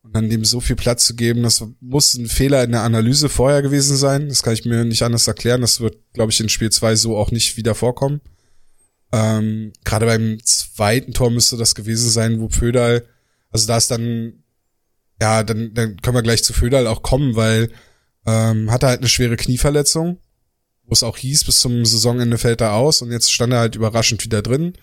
und 0.02 0.16
dann 0.16 0.30
dem 0.30 0.44
so 0.44 0.60
viel 0.60 0.76
Platz 0.76 1.06
zu 1.06 1.16
geben, 1.16 1.44
das 1.44 1.64
muss 1.82 2.16
ein 2.16 2.28
Fehler 2.28 2.64
in 2.64 2.72
der 2.72 2.82
Analyse 2.82 3.30
vorher 3.30 3.62
gewesen 3.62 3.96
sein. 3.96 4.30
Das 4.30 4.42
kann 4.42 4.54
ich 4.54 4.66
mir 4.66 4.86
nicht 4.86 5.04
anders 5.04 5.28
erklären. 5.28 5.62
Das 5.62 5.80
wird, 5.80 5.98
glaube 6.14 6.32
ich, 6.32 6.40
in 6.40 6.50
Spiel 6.50 6.72
2 6.72 6.96
so 6.96 7.18
auch 7.18 7.30
nicht 7.32 7.58
wieder 7.58 7.76
vorkommen. 7.76 8.22
Ähm, 9.12 9.74
gerade 9.84 10.06
beim 10.06 10.40
zweiten 10.44 11.14
Tor 11.14 11.30
müsste 11.30 11.58
das 11.58 11.76
gewesen 11.76 12.10
sein, 12.10 12.40
wo 12.40 12.50
Föderl, 12.50 13.06
also 13.52 13.68
da 13.68 13.78
ist 13.78 13.92
dann, 13.92 14.44
ja, 15.22 15.44
dann, 15.44 15.74
dann 15.74 15.98
können 15.98 16.16
wir 16.16 16.24
gleich 16.24 16.44
zu 16.44 16.54
Föderl 16.54 16.88
auch 16.88 17.04
kommen, 17.04 17.36
weil 17.36 17.70
ähm, 18.28 18.70
hatte 18.70 18.88
halt 18.88 19.00
eine 19.00 19.10
schwere 19.10 19.38
Knieverletzung, 19.38 20.20
wo 20.84 20.92
es 20.92 21.02
auch 21.02 21.18
hieß, 21.18 21.46
bis 21.46 21.62
zum 21.62 21.86
Saisonende 21.86 22.38
fällt 22.38 22.62
er 22.62 22.74
aus 22.74 23.02
und 23.02 23.12
jetzt 23.12 23.32
stand 23.32 23.54
er 23.54 23.60
halt 23.60 23.76
überraschend 23.76 24.24
wieder 24.24 24.42
drin. 24.42 24.74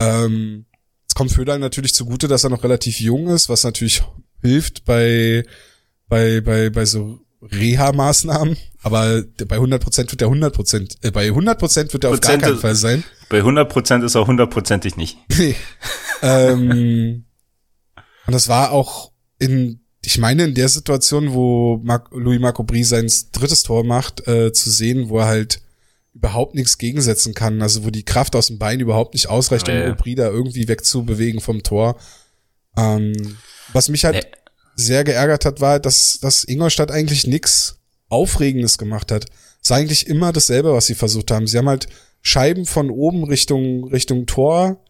Ähm, 0.00 0.66
jetzt 1.02 1.14
kommt 1.14 1.32
Föderl 1.32 1.60
natürlich 1.60 1.94
zugute, 1.94 2.26
dass 2.28 2.44
er 2.44 2.50
noch 2.50 2.64
relativ 2.64 3.00
jung 3.00 3.28
ist, 3.28 3.48
was 3.48 3.64
natürlich 3.64 4.02
hilft 4.42 4.84
bei, 4.84 5.44
bei, 6.08 6.40
bei, 6.40 6.68
bei 6.70 6.84
so 6.84 7.20
Reha-Maßnahmen, 7.42 8.56
aber 8.82 9.22
bei 9.46 9.56
100% 9.56 10.10
wird 10.10 10.20
er 10.20 10.28
100%, 10.28 10.96
äh, 11.02 11.10
bei 11.10 11.28
100% 11.28 11.92
wird 11.92 12.04
er 12.04 12.10
auf 12.10 12.20
gar 12.20 12.38
keinen 12.38 12.58
Fall 12.58 12.74
sein. 12.74 13.04
Bei 13.28 13.40
100% 13.40 14.04
ist 14.04 14.14
er 14.16 14.26
hundertprozentig 14.26 14.96
nicht. 14.96 15.16
Nee. 15.38 15.54
ähm, 16.22 17.24
und 18.26 18.32
das 18.32 18.48
war 18.48 18.72
auch 18.72 19.12
in 19.38 19.79
ich 20.02 20.18
meine, 20.18 20.44
in 20.44 20.54
der 20.54 20.68
Situation, 20.68 21.34
wo 21.34 21.78
Marc, 21.82 22.08
Louis 22.12 22.40
Marco 22.40 22.62
Brie 22.62 22.84
sein 22.84 23.10
drittes 23.32 23.62
Tor 23.62 23.84
macht, 23.84 24.26
äh, 24.26 24.52
zu 24.52 24.70
sehen, 24.70 25.08
wo 25.08 25.18
er 25.18 25.26
halt 25.26 25.60
überhaupt 26.14 26.54
nichts 26.54 26.78
gegensetzen 26.78 27.34
kann, 27.34 27.62
also 27.62 27.84
wo 27.84 27.90
die 27.90 28.04
Kraft 28.04 28.34
aus 28.34 28.48
dem 28.48 28.58
Bein 28.58 28.80
überhaupt 28.80 29.14
nicht 29.14 29.28
ausreicht, 29.28 29.68
um 29.68 29.74
ja. 29.74 29.94
Da 29.94 30.28
irgendwie 30.28 30.68
wegzubewegen 30.68 31.40
vom 31.40 31.62
Tor. 31.62 31.96
Ähm, 32.76 33.36
was 33.72 33.88
mich 33.88 34.04
halt 34.04 34.16
nee. 34.16 34.52
sehr 34.74 35.04
geärgert 35.04 35.44
hat, 35.44 35.60
war, 35.60 35.78
dass, 35.78 36.18
dass 36.20 36.44
Ingolstadt 36.44 36.90
eigentlich 36.90 37.26
nichts 37.26 37.76
Aufregendes 38.08 38.78
gemacht 38.78 39.12
hat. 39.12 39.26
Es 39.62 39.70
war 39.70 39.76
eigentlich 39.76 40.06
immer 40.06 40.32
dasselbe, 40.32 40.72
was 40.72 40.86
sie 40.86 40.94
versucht 40.94 41.30
haben. 41.30 41.46
Sie 41.46 41.58
haben 41.58 41.68
halt 41.68 41.88
Scheiben 42.22 42.66
von 42.66 42.90
oben 42.90 43.24
Richtung, 43.24 43.88
Richtung 43.88 44.26
Tor. 44.26 44.82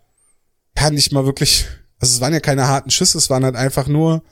Ja, 0.78 0.90
nicht 0.90 1.12
mal 1.12 1.26
wirklich, 1.26 1.66
also 1.98 2.14
es 2.14 2.20
waren 2.20 2.32
ja 2.32 2.40
keine 2.40 2.66
harten 2.66 2.90
Schüsse, 2.90 3.18
es 3.18 3.28
waren 3.28 3.44
halt 3.44 3.56
einfach 3.56 3.88
nur 3.88 4.22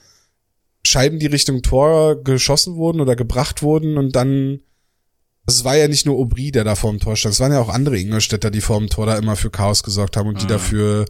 Scheiben, 0.85 1.19
die 1.19 1.27
Richtung 1.27 1.63
Tor 1.63 2.23
geschossen 2.23 2.77
wurden 2.77 3.01
oder 3.01 3.17
gebracht 3.17 3.63
wurden 3.63 3.99
und 3.99 4.17
dann, 4.17 4.61
es 5.47 5.65
war 5.65 5.77
ja 5.77 5.89
nicht 5.89 6.07
nur 6.07 6.19
Aubry, 6.19 6.51
der 6.51 6.65
da 6.65 6.75
vor 6.75 6.91
dem 6.91 7.01
Tor 7.01 7.17
stand, 7.17 7.35
es 7.35 7.41
waren 7.41 7.53
ja 7.53 7.61
auch 7.61 7.69
andere 7.69 7.99
Ingolstädter, 7.99 8.51
die 8.51 8.61
vor 8.61 8.79
dem 8.79 8.89
Tor 8.89 9.07
da 9.07 9.17
immer 9.17 9.37
für 9.37 9.51
Chaos 9.51 9.83
gesorgt 9.83 10.17
haben 10.17 10.29
und 10.29 10.37
mhm. 10.37 10.41
die 10.41 10.47
dafür 10.47 11.05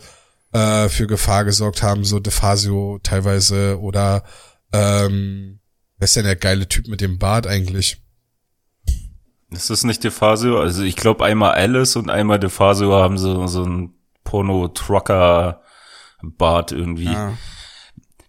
äh, 0.53 0.89
für 0.89 1.07
Gefahr 1.07 1.45
gesorgt 1.45 1.83
haben, 1.83 2.05
so 2.05 2.19
DeFasio 2.19 2.99
teilweise 3.03 3.79
oder 3.81 4.25
ähm, 4.73 5.59
Wer 5.99 6.05
ist 6.05 6.17
denn 6.17 6.25
der 6.25 6.37
geile 6.37 6.69
Typ 6.69 6.87
mit 6.87 7.01
dem 7.01 7.19
Bart 7.19 7.49
eigentlich? 7.49 8.01
Ist 9.51 9.71
das 9.71 9.83
nicht 9.83 10.05
DeFazio? 10.05 10.61
Also 10.61 10.85
ich 10.85 10.95
glaube 10.95 11.25
einmal 11.25 11.55
Alice 11.55 11.97
und 11.97 12.11
einmal 12.11 12.39
DeFazio 12.39 12.93
haben 12.93 13.19
so, 13.19 13.49
so 13.49 13.65
ein 13.65 13.95
Porno-Trucker-Bart 14.23 16.71
irgendwie. 16.73 17.07
Ja. 17.07 17.37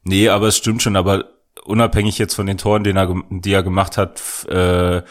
Nee, 0.10 0.30
aber 0.30 0.48
es 0.48 0.58
stimmt 0.58 0.82
schon, 0.82 0.96
aber 0.96 1.26
unabhängig 1.66 2.18
jetzt 2.18 2.34
von 2.34 2.48
den 2.48 2.58
Toren, 2.58 2.84
den 2.84 2.98
er, 2.98 3.14
die 3.30 3.54
er 3.54 3.62
gemacht 3.62 3.96
hat, 3.96 4.20
äh, 4.50 5.04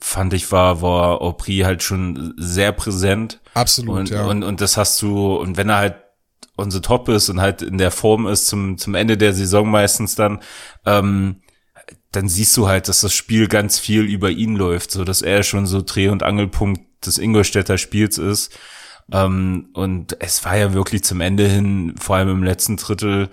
fand 0.00 0.34
ich 0.34 0.52
war, 0.52 0.82
war 0.82 1.20
Aubry 1.20 1.58
halt 1.64 1.82
schon 1.82 2.32
sehr 2.36 2.70
präsent. 2.70 3.40
Absolut, 3.54 3.98
und, 3.98 4.10
ja. 4.10 4.24
Und, 4.24 4.44
und 4.44 4.60
das 4.60 4.76
hast 4.76 5.02
du, 5.02 5.34
und 5.34 5.56
wenn 5.56 5.68
er 5.68 5.78
halt 5.78 5.96
on 6.56 6.70
the 6.70 6.80
top 6.80 7.08
ist 7.08 7.28
und 7.28 7.40
halt 7.40 7.60
in 7.60 7.76
der 7.76 7.90
Form 7.90 8.28
ist 8.28 8.46
zum, 8.46 8.78
zum 8.78 8.94
Ende 8.94 9.18
der 9.18 9.34
Saison 9.34 9.68
meistens 9.68 10.14
dann, 10.14 10.38
ähm, 10.86 11.42
dann 12.12 12.28
siehst 12.28 12.56
du 12.56 12.68
halt, 12.68 12.86
dass 12.86 13.00
das 13.00 13.12
Spiel 13.12 13.48
ganz 13.48 13.80
viel 13.80 14.02
über 14.02 14.30
ihn 14.30 14.54
läuft, 14.54 14.92
so 14.92 15.02
dass 15.02 15.22
er 15.22 15.42
schon 15.42 15.66
so 15.66 15.82
Dreh- 15.82 16.08
und 16.08 16.22
Angelpunkt 16.22 17.04
des 17.04 17.18
Ingolstädter 17.18 17.78
Spiels 17.78 18.16
ist. 18.16 18.56
Ähm, 19.10 19.70
und 19.72 20.16
es 20.20 20.44
war 20.44 20.56
ja 20.56 20.72
wirklich 20.72 21.02
zum 21.02 21.20
Ende 21.20 21.48
hin, 21.48 21.96
vor 21.98 22.14
allem 22.14 22.30
im 22.30 22.44
letzten 22.44 22.76
Drittel, 22.76 23.28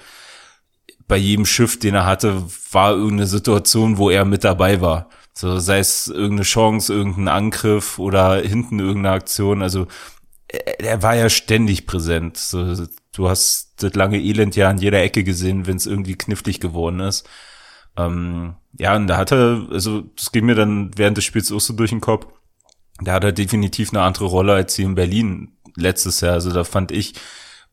bei 1.07 1.17
jedem 1.17 1.45
Schiff, 1.45 1.79
den 1.79 1.95
er 1.95 2.05
hatte, 2.05 2.43
war 2.71 2.91
irgendeine 2.91 3.27
Situation, 3.27 3.97
wo 3.97 4.09
er 4.09 4.25
mit 4.25 4.43
dabei 4.43 4.81
war. 4.81 5.09
So, 5.33 5.59
sei 5.59 5.79
es 5.79 6.07
irgendeine 6.07 6.43
Chance, 6.43 6.93
irgendein 6.93 7.27
Angriff 7.27 7.99
oder 7.99 8.41
hinten 8.41 8.79
irgendeine 8.79 9.15
Aktion. 9.15 9.61
Also 9.61 9.87
er, 10.47 10.79
er 10.79 11.03
war 11.03 11.15
ja 11.15 11.29
ständig 11.29 11.85
präsent. 11.85 12.37
So, 12.37 12.75
du 13.13 13.29
hast 13.29 13.73
das 13.77 13.93
lange 13.93 14.19
Elend 14.19 14.55
ja 14.55 14.69
an 14.69 14.79
jeder 14.79 15.01
Ecke 15.01 15.23
gesehen, 15.23 15.67
wenn 15.67 15.77
es 15.77 15.85
irgendwie 15.85 16.15
knifflig 16.15 16.59
geworden 16.59 16.99
ist. 16.99 17.27
Ähm, 17.95 18.55
ja, 18.77 18.95
und 18.95 19.07
da 19.07 19.17
hat 19.17 19.31
er, 19.31 19.67
also 19.71 20.01
das 20.15 20.31
ging 20.31 20.45
mir 20.45 20.55
dann 20.55 20.91
während 20.97 21.17
des 21.17 21.25
Spiels 21.25 21.51
auch 21.51 21.59
so 21.59 21.73
durch 21.73 21.89
den 21.91 22.01
Kopf, 22.01 22.27
da 22.99 23.13
hat 23.13 23.23
er 23.23 23.31
definitiv 23.31 23.91
eine 23.91 24.01
andere 24.01 24.25
Rolle 24.25 24.53
als 24.53 24.75
hier 24.75 24.85
in 24.85 24.95
Berlin 24.95 25.57
letztes 25.75 26.21
Jahr. 26.21 26.33
Also 26.33 26.51
da 26.51 26.63
fand 26.63 26.91
ich, 26.91 27.13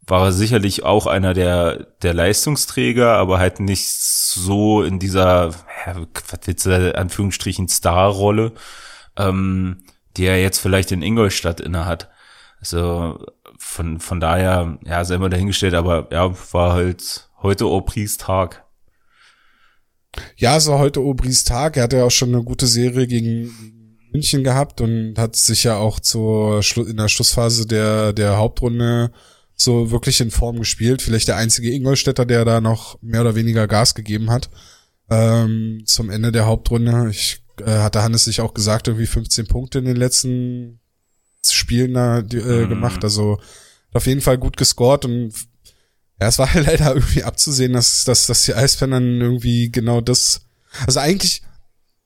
war 0.06 0.26
er 0.26 0.32
sicherlich 0.32 0.82
auch 0.82 1.06
einer 1.06 1.34
der, 1.34 1.86
der 2.02 2.14
Leistungsträger, 2.14 3.14
aber 3.14 3.38
halt 3.38 3.60
nicht 3.60 3.88
so 3.88 4.82
in 4.82 4.98
dieser, 4.98 5.50
ja, 5.86 6.06
was 6.28 6.66
Anführungsstrichen 6.66 7.68
Star-Rolle, 7.68 8.52
ähm, 9.16 9.84
die 10.16 10.26
er 10.26 10.40
jetzt 10.40 10.58
vielleicht 10.58 10.92
in 10.92 11.02
Ingolstadt 11.02 11.60
inne 11.60 11.86
hat. 11.86 12.10
Also 12.60 13.24
von, 13.58 14.00
von 14.00 14.20
daher, 14.20 14.78
ja, 14.84 15.04
selber 15.04 15.30
dahingestellt, 15.30 15.74
aber 15.74 16.08
ja, 16.10 16.32
war 16.52 16.72
halt 16.72 17.28
heute 17.42 17.66
Aubry's 17.66 18.16
Tag. 18.16 18.64
Ja, 20.36 20.56
es 20.56 20.68
war 20.68 20.78
heute 20.78 21.00
Aubry's 21.00 21.44
Tag. 21.44 21.76
Er 21.76 21.84
hatte 21.84 21.98
ja 21.98 22.04
auch 22.04 22.10
schon 22.10 22.34
eine 22.34 22.44
gute 22.44 22.66
Serie 22.66 23.06
gegen 23.06 23.94
München 24.12 24.44
gehabt 24.44 24.80
und 24.80 25.18
hat 25.18 25.34
sich 25.34 25.64
ja 25.64 25.76
auch 25.76 25.98
zur 25.98 26.62
Schlu 26.62 26.84
in 26.84 26.96
der 26.96 27.08
Schlussphase 27.08 27.66
der, 27.66 28.12
der 28.12 28.36
Hauptrunde 28.36 29.10
so 29.64 29.90
wirklich 29.90 30.20
in 30.20 30.30
Form 30.30 30.58
gespielt. 30.58 31.02
Vielleicht 31.02 31.28
der 31.28 31.36
einzige 31.36 31.72
Ingolstädter, 31.72 32.24
der 32.24 32.44
da 32.44 32.60
noch 32.60 33.00
mehr 33.02 33.22
oder 33.22 33.34
weniger 33.34 33.66
Gas 33.66 33.94
gegeben 33.94 34.30
hat. 34.30 34.50
Ähm, 35.10 35.82
zum 35.86 36.10
Ende 36.10 36.32
der 36.32 36.46
Hauptrunde. 36.46 37.08
Ich 37.10 37.42
äh, 37.60 37.78
hatte 37.78 38.02
Hannes 38.02 38.24
sich 38.24 38.40
auch 38.40 38.54
gesagt, 38.54 38.88
irgendwie 38.88 39.06
15 39.06 39.46
Punkte 39.46 39.78
in 39.78 39.84
den 39.84 39.96
letzten 39.96 40.80
Spielen 41.44 41.94
da 41.94 42.18
äh, 42.18 42.22
mhm. 42.22 42.68
gemacht. 42.68 43.04
Also 43.04 43.38
auf 43.92 44.06
jeden 44.06 44.20
Fall 44.20 44.38
gut 44.38 44.56
gescored 44.56 45.04
und 45.04 45.32
ja, 46.20 46.28
es 46.28 46.38
war 46.38 46.52
halt 46.52 46.66
leider 46.66 46.94
irgendwie 46.94 47.22
abzusehen, 47.22 47.72
dass, 47.72 48.04
dass, 48.04 48.26
dass 48.26 48.44
die 48.44 48.54
Eisbären 48.54 48.90
dann 48.92 49.20
irgendwie 49.20 49.70
genau 49.70 50.00
das, 50.00 50.42
also 50.86 51.00
eigentlich 51.00 51.42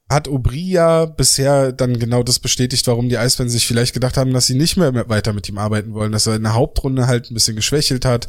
hat 0.09 0.27
Aubry 0.27 0.71
ja 0.71 1.05
bisher 1.05 1.73
dann 1.73 1.99
genau 1.99 2.23
das 2.23 2.39
bestätigt, 2.39 2.87
warum 2.87 3.09
die 3.09 3.19
Eisbären 3.19 3.51
sich 3.51 3.67
vielleicht 3.67 3.93
gedacht 3.93 4.17
haben, 4.17 4.33
dass 4.33 4.47
sie 4.47 4.55
nicht 4.55 4.77
mehr 4.77 5.09
weiter 5.09 5.35
mit 5.35 5.49
ihm 5.49 5.59
arbeiten 5.59 5.93
wollen, 5.93 6.13
dass 6.13 6.27
er 6.27 6.37
in 6.37 6.45
der 6.45 6.55
Hauptrunde 6.55 7.07
halt 7.07 7.31
ein 7.31 7.35
bisschen 7.35 7.57
geschwächelt 7.57 8.07
hat, 8.07 8.29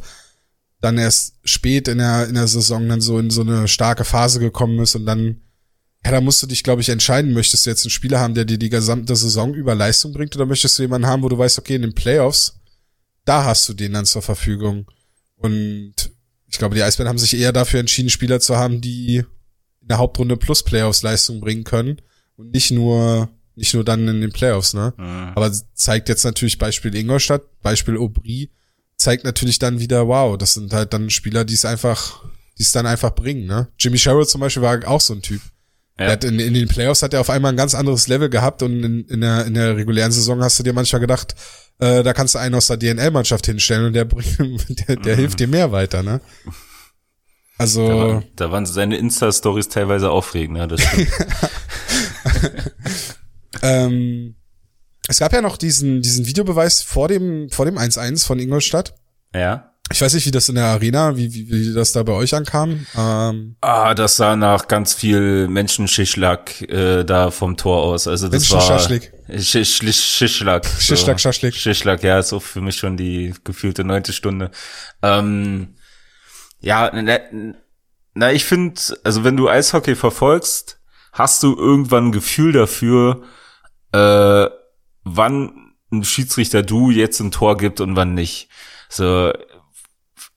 dann 0.80 0.98
erst 0.98 1.36
spät 1.44 1.88
in 1.88 1.98
der, 1.98 2.28
in 2.28 2.34
der 2.34 2.48
Saison 2.48 2.86
dann 2.88 3.00
so 3.00 3.18
in 3.18 3.30
so 3.30 3.40
eine 3.40 3.66
starke 3.66 4.04
Phase 4.04 4.40
gekommen 4.40 4.78
ist 4.80 4.94
und 4.94 5.06
dann, 5.06 5.40
ja, 6.04 6.10
da 6.10 6.20
musst 6.20 6.42
du 6.42 6.46
dich, 6.46 6.62
glaube 6.62 6.82
ich, 6.82 6.90
entscheiden, 6.90 7.32
möchtest 7.32 7.64
du 7.64 7.70
jetzt 7.70 7.84
einen 7.84 7.90
Spieler 7.90 8.20
haben, 8.20 8.34
der 8.34 8.44
dir 8.44 8.58
die 8.58 8.70
gesamte 8.70 9.16
Saison 9.16 9.54
über 9.54 9.74
Leistung 9.74 10.12
bringt 10.12 10.36
oder 10.36 10.46
möchtest 10.46 10.78
du 10.78 10.82
jemanden 10.82 11.06
haben, 11.06 11.22
wo 11.22 11.28
du 11.30 11.38
weißt, 11.38 11.58
okay, 11.58 11.76
in 11.76 11.82
den 11.82 11.94
Playoffs, 11.94 12.60
da 13.24 13.44
hast 13.44 13.68
du 13.68 13.74
den 13.74 13.94
dann 13.94 14.06
zur 14.06 14.22
Verfügung. 14.22 14.86
Und 15.36 15.94
ich 16.46 16.58
glaube, 16.58 16.74
die 16.74 16.82
Eisbären 16.82 17.08
haben 17.08 17.18
sich 17.18 17.36
eher 17.36 17.52
dafür 17.52 17.80
entschieden, 17.80 18.10
Spieler 18.10 18.40
zu 18.40 18.56
haben, 18.56 18.80
die 18.80 19.24
in 19.80 19.88
der 19.88 19.98
Hauptrunde 19.98 20.36
plus 20.36 20.62
Playoffs 20.62 21.02
Leistung 21.02 21.40
bringen 21.40 21.64
können 21.64 22.00
und 22.36 22.52
nicht 22.52 22.70
nur 22.70 23.28
nicht 23.60 23.74
nur 23.74 23.84
dann 23.84 24.08
in 24.08 24.20
den 24.20 24.32
Playoffs, 24.32 24.72
ne? 24.72 24.94
Mhm. 24.96 25.32
Aber 25.34 25.52
zeigt 25.74 26.08
jetzt 26.08 26.24
natürlich 26.24 26.58
Beispiel 26.58 26.94
Ingolstadt, 26.94 27.42
Beispiel 27.60 27.98
Aubry, 27.98 28.50
zeigt 28.96 29.24
natürlich 29.24 29.58
dann 29.58 29.80
wieder, 29.80 30.08
wow, 30.08 30.38
das 30.38 30.54
sind 30.54 30.72
halt 30.72 30.92
dann 30.94 31.10
Spieler, 31.10 31.44
die 31.44 31.54
es 31.54 31.64
einfach, 31.64 32.24
die 32.58 32.62
es 32.62 32.72
dann 32.72 32.86
einfach 32.86 33.14
bringen, 33.14 33.46
ne? 33.46 33.68
Jimmy 33.78 33.98
Sherrill 33.98 34.26
zum 34.26 34.40
Beispiel 34.40 34.62
war 34.62 34.86
auch 34.88 35.00
so 35.00 35.14
ein 35.14 35.22
Typ. 35.22 35.42
Ja. 35.98 36.14
In, 36.14 36.38
in, 36.38 36.54
den 36.54 36.68
Playoffs 36.68 37.02
hat 37.02 37.12
er 37.12 37.20
auf 37.20 37.28
einmal 37.28 37.52
ein 37.52 37.58
ganz 37.58 37.74
anderes 37.74 38.08
Level 38.08 38.30
gehabt 38.30 38.62
und 38.62 38.82
in, 38.82 39.04
in, 39.04 39.20
der, 39.20 39.44
in 39.44 39.52
der 39.52 39.76
regulären 39.76 40.12
Saison 40.12 40.42
hast 40.42 40.58
du 40.58 40.62
dir 40.62 40.72
manchmal 40.72 41.00
gedacht, 41.00 41.34
äh, 41.78 42.02
da 42.02 42.14
kannst 42.14 42.34
du 42.34 42.38
einen 42.38 42.54
aus 42.54 42.68
der 42.68 42.78
DNL-Mannschaft 42.78 43.44
hinstellen 43.44 43.86
und 43.86 43.92
der, 43.92 44.06
bringt, 44.06 44.38
der, 44.88 44.96
der 44.96 45.16
mhm. 45.16 45.20
hilft 45.20 45.40
dir 45.40 45.48
mehr 45.48 45.72
weiter, 45.72 46.02
ne? 46.02 46.22
Also. 47.60 47.86
Da, 47.86 47.94
war, 47.94 48.22
da 48.36 48.50
waren 48.52 48.64
seine 48.64 48.96
Insta-Stories 48.96 49.68
teilweise 49.68 50.10
aufregend, 50.10 50.56
ne? 50.56 50.66
Das 50.66 50.80
ähm, 53.62 54.34
es 55.06 55.18
gab 55.18 55.34
ja 55.34 55.42
noch 55.42 55.58
diesen, 55.58 56.00
diesen 56.00 56.26
Videobeweis 56.26 56.80
vor 56.80 57.08
dem, 57.08 57.50
vor 57.50 57.66
dem 57.66 57.76
1-1 57.76 58.26
von 58.26 58.38
Ingolstadt. 58.38 58.94
Ja. 59.34 59.74
Ich 59.92 60.00
weiß 60.00 60.14
nicht, 60.14 60.24
wie 60.24 60.30
das 60.30 60.48
in 60.48 60.54
der 60.54 60.64
Arena, 60.66 61.18
wie, 61.18 61.34
wie, 61.34 61.50
wie 61.50 61.74
das 61.74 61.92
da 61.92 62.02
bei 62.02 62.12
euch 62.12 62.34
ankam. 62.34 62.86
Ähm, 62.96 63.56
ah, 63.60 63.92
das 63.92 64.16
sah 64.16 64.36
nach 64.36 64.66
ganz 64.66 64.94
viel 64.94 65.46
Menschenschischlack 65.48 66.62
äh, 66.62 67.04
da 67.04 67.30
vom 67.30 67.58
Tor 67.58 67.82
aus. 67.82 68.08
Also 68.08 68.28
das 68.28 68.50
war 68.52 68.62
Schischlack. 68.62 69.12
Schischlack. 69.38 70.66
Schischlack, 70.78 71.20
Schaschlik. 71.20 71.54
Schischlack, 71.54 72.02
ja, 72.04 72.20
ist 72.20 72.32
auch 72.32 72.42
für 72.42 72.62
mich 72.62 72.76
schon 72.76 72.96
die 72.96 73.34
gefühlte 73.44 73.84
neunte 73.84 74.14
Stunde. 74.14 74.50
Ähm, 75.02 75.74
ja, 76.60 76.90
na, 76.92 77.18
na 78.14 78.32
ich 78.32 78.44
finde, 78.44 78.80
also 79.02 79.24
wenn 79.24 79.36
du 79.36 79.48
Eishockey 79.48 79.94
verfolgst, 79.94 80.80
hast 81.12 81.42
du 81.42 81.56
irgendwann 81.56 82.08
ein 82.08 82.12
Gefühl 82.12 82.52
dafür, 82.52 83.22
äh, 83.92 84.46
wann 85.04 85.74
ein 85.92 86.04
Schiedsrichter 86.04 86.62
du 86.62 86.90
jetzt 86.90 87.20
ein 87.20 87.30
Tor 87.30 87.56
gibt 87.56 87.80
und 87.80 87.96
wann 87.96 88.14
nicht. 88.14 88.48
So, 88.88 89.32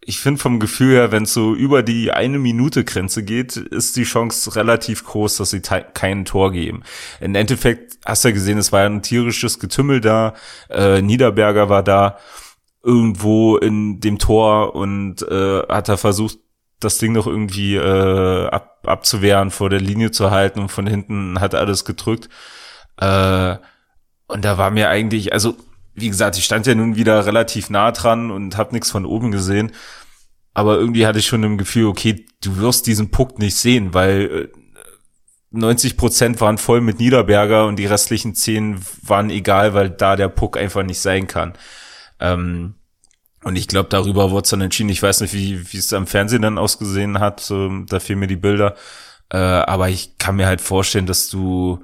ich 0.06 0.20
finde 0.20 0.42
vom 0.42 0.60
Gefühl 0.60 0.94
her, 0.96 1.12
wenn 1.12 1.24
es 1.24 1.34
so 1.34 1.53
über 1.53 1.84
die 1.84 2.12
eine 2.12 2.39
Minute 2.39 2.84
Grenze 2.84 3.24
geht, 3.24 3.56
ist 3.56 3.96
die 3.96 4.03
Chance 4.03 4.56
relativ 4.56 5.06
groß, 5.06 5.38
dass 5.38 5.51
sie 5.51 5.62
kein 5.62 6.25
Tor 6.25 6.51
geben. 6.51 6.84
Im 7.22 7.36
Endeffekt 7.36 7.98
hast 8.06 8.24
du 8.24 8.30
ja 8.30 8.34
gesehen, 8.34 8.58
es 8.58 8.72
war 8.72 8.82
ja 8.82 8.88
ein 8.88 9.01
tierisches 9.01 9.60
Getümmel 9.60 10.01
da, 10.01 10.34
äh, 10.70 11.01
Niederberger 11.01 11.70
war 11.70 11.84
da 11.84 12.18
irgendwo 12.84 13.58
in 13.58 14.00
dem 14.02 14.20
Tor 14.20 14.75
und 14.75 15.22
äh, 15.24 15.63
hat 15.68 15.90
da 15.90 15.98
versucht, 15.98 16.38
das 16.80 16.98
Ding 16.98 17.13
noch 17.13 17.28
irgendwie 17.28 17.75
äh, 17.75 18.48
ab, 18.48 18.80
abzuwehren, 18.86 19.52
vor 19.52 19.70
der 19.70 19.80
Linie 19.80 20.12
zu 20.12 20.32
halten 20.32 20.60
und 20.60 20.70
von 20.70 20.86
hinten 20.86 21.40
hat 21.40 21.56
alles 21.56 21.86
gedrückt. 21.86 22.30
Äh, 22.98 23.56
und 24.28 24.44
da 24.44 24.58
war 24.58 24.70
mir 24.70 24.90
eigentlich, 24.90 25.32
also 25.34 25.56
wie 25.96 26.10
gesagt, 26.10 26.38
ich 26.38 26.46
stand 26.46 26.68
ja 26.68 26.75
nun 26.75 26.96
wieder 26.96 27.25
relativ 27.25 27.70
nah 27.70 27.92
dran 27.92 28.32
und 28.32 28.58
habe 28.58 28.74
nichts 28.74 28.92
von 28.92 29.06
oben 29.06 29.32
gesehen. 29.32 29.72
Aber 30.54 30.78
irgendwie 30.78 31.08
hatte 31.08 31.20
ich 31.20 31.28
schon 31.28 31.44
im 31.44 31.58
Gefühl, 31.58 31.86
okay, 31.86 32.25
du 32.42 32.58
wirst 32.58 32.88
diesen 32.88 33.12
Puck 33.12 33.40
nicht 33.40 33.56
sehen, 33.56 33.94
weil 33.94 34.50
90 35.52 35.94
äh, 35.94 35.96
Prozent 35.96 36.42
waren 36.42 36.58
voll 36.58 36.82
mit 36.82 37.00
Niederberger 37.00 37.66
und 37.68 37.78
die 37.78 37.86
restlichen 37.86 38.36
10 38.36 38.80
waren 39.04 39.30
egal, 39.30 39.74
weil 39.74 39.90
da 39.90 40.16
der 40.16 40.30
Puck 40.30 40.58
einfach 40.58 40.84
nicht 40.84 41.00
sein 41.00 41.28
kann. 41.28 41.54
Ähm, 42.24 42.74
und 43.44 43.56
ich 43.56 43.68
glaube, 43.68 43.89
darüber 43.89 44.32
wurde 44.32 44.46
es 44.46 44.50
dann 44.50 44.62
entschieden. 44.62 44.89
Ich 44.89 45.03
weiß 45.03 45.22
nicht, 45.22 45.34
wie, 45.34 45.72
wie 45.72 45.77
es 45.77 45.94
am 45.94 46.08
Fernsehen 46.08 46.42
dann 46.42 46.58
ausgesehen 46.58 47.20
hat. 47.20 47.42
So, 47.42 47.70
da 47.86 48.00
fehlen 48.00 48.20
mir 48.20 48.27
die 48.27 48.38
Bilder. 48.38 48.75
Äh, 49.30 49.38
aber 49.38 49.89
ich 49.89 50.18
kann 50.18 50.38
mir 50.38 50.48
halt 50.48 50.62
vorstellen, 50.62 51.06
dass 51.06 51.30
du 51.30 51.84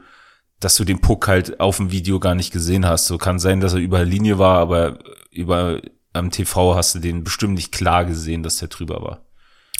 dass 0.59 0.75
du 0.75 0.83
den 0.83 0.99
Puck 0.99 1.27
halt 1.27 1.59
auf 1.59 1.77
dem 1.77 1.91
Video 1.91 2.19
gar 2.19 2.35
nicht 2.35 2.51
gesehen 2.51 2.85
hast. 2.85 3.07
So 3.07 3.17
kann 3.17 3.39
sein, 3.39 3.61
dass 3.61 3.73
er 3.73 3.79
über 3.79 4.03
Linie 4.03 4.37
war, 4.37 4.59
aber 4.59 4.99
über 5.31 5.81
am 6.13 6.31
TV 6.31 6.75
hast 6.75 6.95
du 6.95 6.99
den 6.99 7.23
bestimmt 7.23 7.53
nicht 7.53 7.71
klar 7.71 8.05
gesehen, 8.05 8.43
dass 8.43 8.57
der 8.57 8.67
drüber 8.67 9.01
war. 9.01 9.25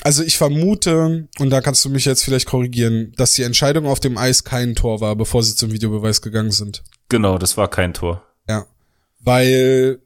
Also 0.02 0.22
ich 0.22 0.38
vermute, 0.38 1.28
und 1.38 1.50
da 1.50 1.60
kannst 1.60 1.84
du 1.84 1.90
mich 1.90 2.06
jetzt 2.06 2.24
vielleicht 2.24 2.46
korrigieren, 2.46 3.12
dass 3.16 3.34
die 3.34 3.42
Entscheidung 3.42 3.86
auf 3.86 4.00
dem 4.00 4.16
Eis 4.16 4.44
kein 4.44 4.74
Tor 4.74 5.02
war, 5.02 5.14
bevor 5.14 5.42
sie 5.42 5.54
zum 5.54 5.72
Videobeweis 5.72 6.22
gegangen 6.22 6.52
sind. 6.52 6.82
Genau, 7.10 7.36
das 7.36 7.58
war 7.58 7.68
kein 7.68 7.92
Tor. 7.92 8.24
Ja. 8.48 8.64
Weil 9.18 10.00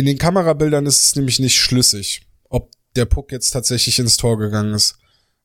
in 0.00 0.06
den 0.06 0.18
Kamerabildern 0.18 0.86
ist 0.86 1.04
es 1.04 1.16
nämlich 1.16 1.38
nicht 1.38 1.58
schlüssig, 1.58 2.26
ob 2.48 2.70
der 2.96 3.04
Puck 3.04 3.32
jetzt 3.32 3.50
tatsächlich 3.50 3.98
ins 3.98 4.16
Tor 4.16 4.38
gegangen 4.38 4.74
ist. 4.74 4.96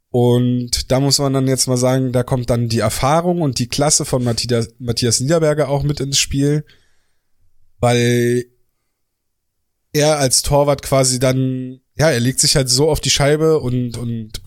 Und 0.10 0.92
da 0.92 1.02
muss 1.02 1.20
man 1.20 1.34
dann 1.34 1.48
jetzt 1.48 1.68
mal 1.68 1.76
sagen, 1.76 2.14
da 2.14 2.24
kommt 2.24 2.50
dann 2.50 2.70
die 2.70 2.80
Erfahrung 2.80 3.42
und 3.42 3.60
die 3.60 3.68
Klasse 3.68 4.06
von 4.06 4.24
Matthias, 4.24 4.70
Matthias 4.80 5.20
Niederberger 5.20 5.68
auch 5.68 5.84
mit 5.84 6.00
ins 6.00 6.18
Spiel, 6.18 6.64
weil 7.80 8.46
er 9.92 10.18
als 10.20 10.42
Torwart 10.42 10.82
quasi 10.82 11.20
dann, 11.20 11.82
ja, 11.98 12.10
er 12.10 12.22
legt 12.22 12.40
sich 12.40 12.56
halt 12.56 12.70
so 12.70 12.90
auf 12.90 13.02
die 13.02 13.10
Scheibe 13.10 13.60
und, 13.60 13.98
und 13.98 14.42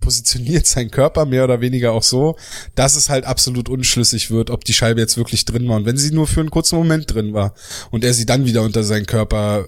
positioniert 0.00 0.66
seinen 0.66 0.90
Körper 0.90 1.26
mehr 1.26 1.44
oder 1.44 1.60
weniger 1.60 1.92
auch 1.92 2.02
so, 2.02 2.36
dass 2.74 2.96
es 2.96 3.08
halt 3.08 3.24
absolut 3.24 3.68
unschlüssig 3.68 4.30
wird, 4.30 4.50
ob 4.50 4.64
die 4.64 4.72
Scheibe 4.72 5.00
jetzt 5.00 5.16
wirklich 5.16 5.44
drin 5.44 5.68
war. 5.68 5.76
Und 5.76 5.86
wenn 5.86 5.96
sie 5.96 6.12
nur 6.12 6.26
für 6.26 6.40
einen 6.40 6.50
kurzen 6.50 6.76
Moment 6.76 7.12
drin 7.12 7.34
war 7.34 7.54
und 7.90 8.04
er 8.04 8.14
sie 8.14 8.26
dann 8.26 8.46
wieder 8.46 8.62
unter 8.62 8.82
seinen 8.82 9.06
Körper 9.06 9.66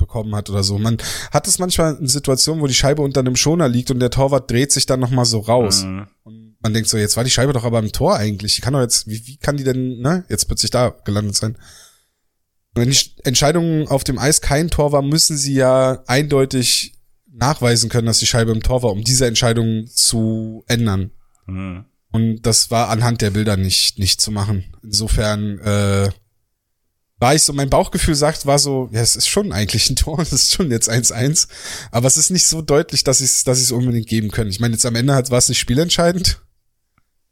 bekommen 0.00 0.34
hat 0.34 0.50
oder 0.50 0.64
so. 0.64 0.78
Man 0.78 0.98
hat 1.30 1.46
es 1.46 1.60
manchmal 1.60 1.96
in 2.00 2.08
Situationen, 2.08 2.60
wo 2.60 2.66
die 2.66 2.74
Scheibe 2.74 3.02
unter 3.02 3.20
einem 3.20 3.36
Schoner 3.36 3.68
liegt 3.68 3.92
und 3.92 4.00
der 4.00 4.10
Torwart 4.10 4.50
dreht 4.50 4.72
sich 4.72 4.86
dann 4.86 4.98
nochmal 4.98 5.26
so 5.26 5.38
raus. 5.38 5.84
Mhm. 5.84 6.08
Und 6.24 6.56
man 6.60 6.74
denkt 6.74 6.88
so, 6.88 6.96
jetzt 6.96 7.16
war 7.16 7.22
die 7.22 7.30
Scheibe 7.30 7.52
doch 7.52 7.64
aber 7.64 7.78
im 7.78 7.92
Tor 7.92 8.16
eigentlich. 8.16 8.56
Die 8.56 8.62
kann 8.62 8.72
doch 8.72 8.80
jetzt, 8.80 9.06
wie, 9.06 9.24
wie 9.26 9.36
kann 9.36 9.56
die 9.56 9.64
denn, 9.64 10.00
ne, 10.00 10.24
jetzt 10.28 10.46
plötzlich 10.46 10.72
da 10.72 10.96
gelandet 11.04 11.36
sein? 11.36 11.56
Wenn 12.74 12.90
die 12.90 12.98
Entscheidung 13.24 13.88
auf 13.88 14.02
dem 14.02 14.18
Eis 14.18 14.40
kein 14.40 14.70
Tor 14.70 14.90
war, 14.92 15.02
müssen 15.02 15.36
sie 15.36 15.54
ja 15.54 16.02
eindeutig 16.06 16.94
nachweisen 17.32 17.90
können, 17.90 18.06
dass 18.06 18.18
die 18.18 18.26
Scheibe 18.26 18.52
im 18.52 18.62
Tor 18.62 18.82
war, 18.82 18.90
um 18.90 19.02
diese 19.02 19.26
Entscheidung 19.26 19.86
zu 19.86 20.64
ändern. 20.66 21.10
Mhm. 21.46 21.84
Und 22.12 22.42
das 22.42 22.70
war 22.70 22.88
anhand 22.88 23.20
der 23.20 23.30
Bilder 23.30 23.56
nicht, 23.56 23.98
nicht 23.98 24.20
zu 24.20 24.30
machen. 24.30 24.64
Insofern 24.82 25.58
äh, 25.60 26.08
war 27.20 27.34
ich 27.34 27.42
so, 27.42 27.52
mein 27.52 27.70
Bauchgefühl 27.70 28.14
sagt, 28.14 28.46
war 28.46 28.58
so, 28.58 28.88
ja, 28.92 29.00
es 29.00 29.14
ist 29.14 29.28
schon 29.28 29.52
eigentlich 29.52 29.88
ein 29.90 29.96
Tor, 29.96 30.18
es 30.22 30.32
ist 30.32 30.52
schon 30.52 30.70
jetzt 30.70 30.90
1-1, 30.90 31.48
aber 31.92 32.08
es 32.08 32.16
ist 32.16 32.30
nicht 32.30 32.46
so 32.46 32.62
deutlich, 32.62 33.04
dass 33.04 33.20
ich 33.20 33.26
es 33.26 33.44
dass 33.44 33.60
ich's 33.60 33.72
unbedingt 33.72 34.08
geben 34.08 34.30
können. 34.30 34.50
Ich 34.50 34.58
meine, 34.58 34.74
jetzt 34.74 34.86
am 34.86 34.96
Ende 34.96 35.12
war 35.12 35.38
es 35.38 35.48
nicht 35.48 35.58
spielentscheidend, 35.58 36.40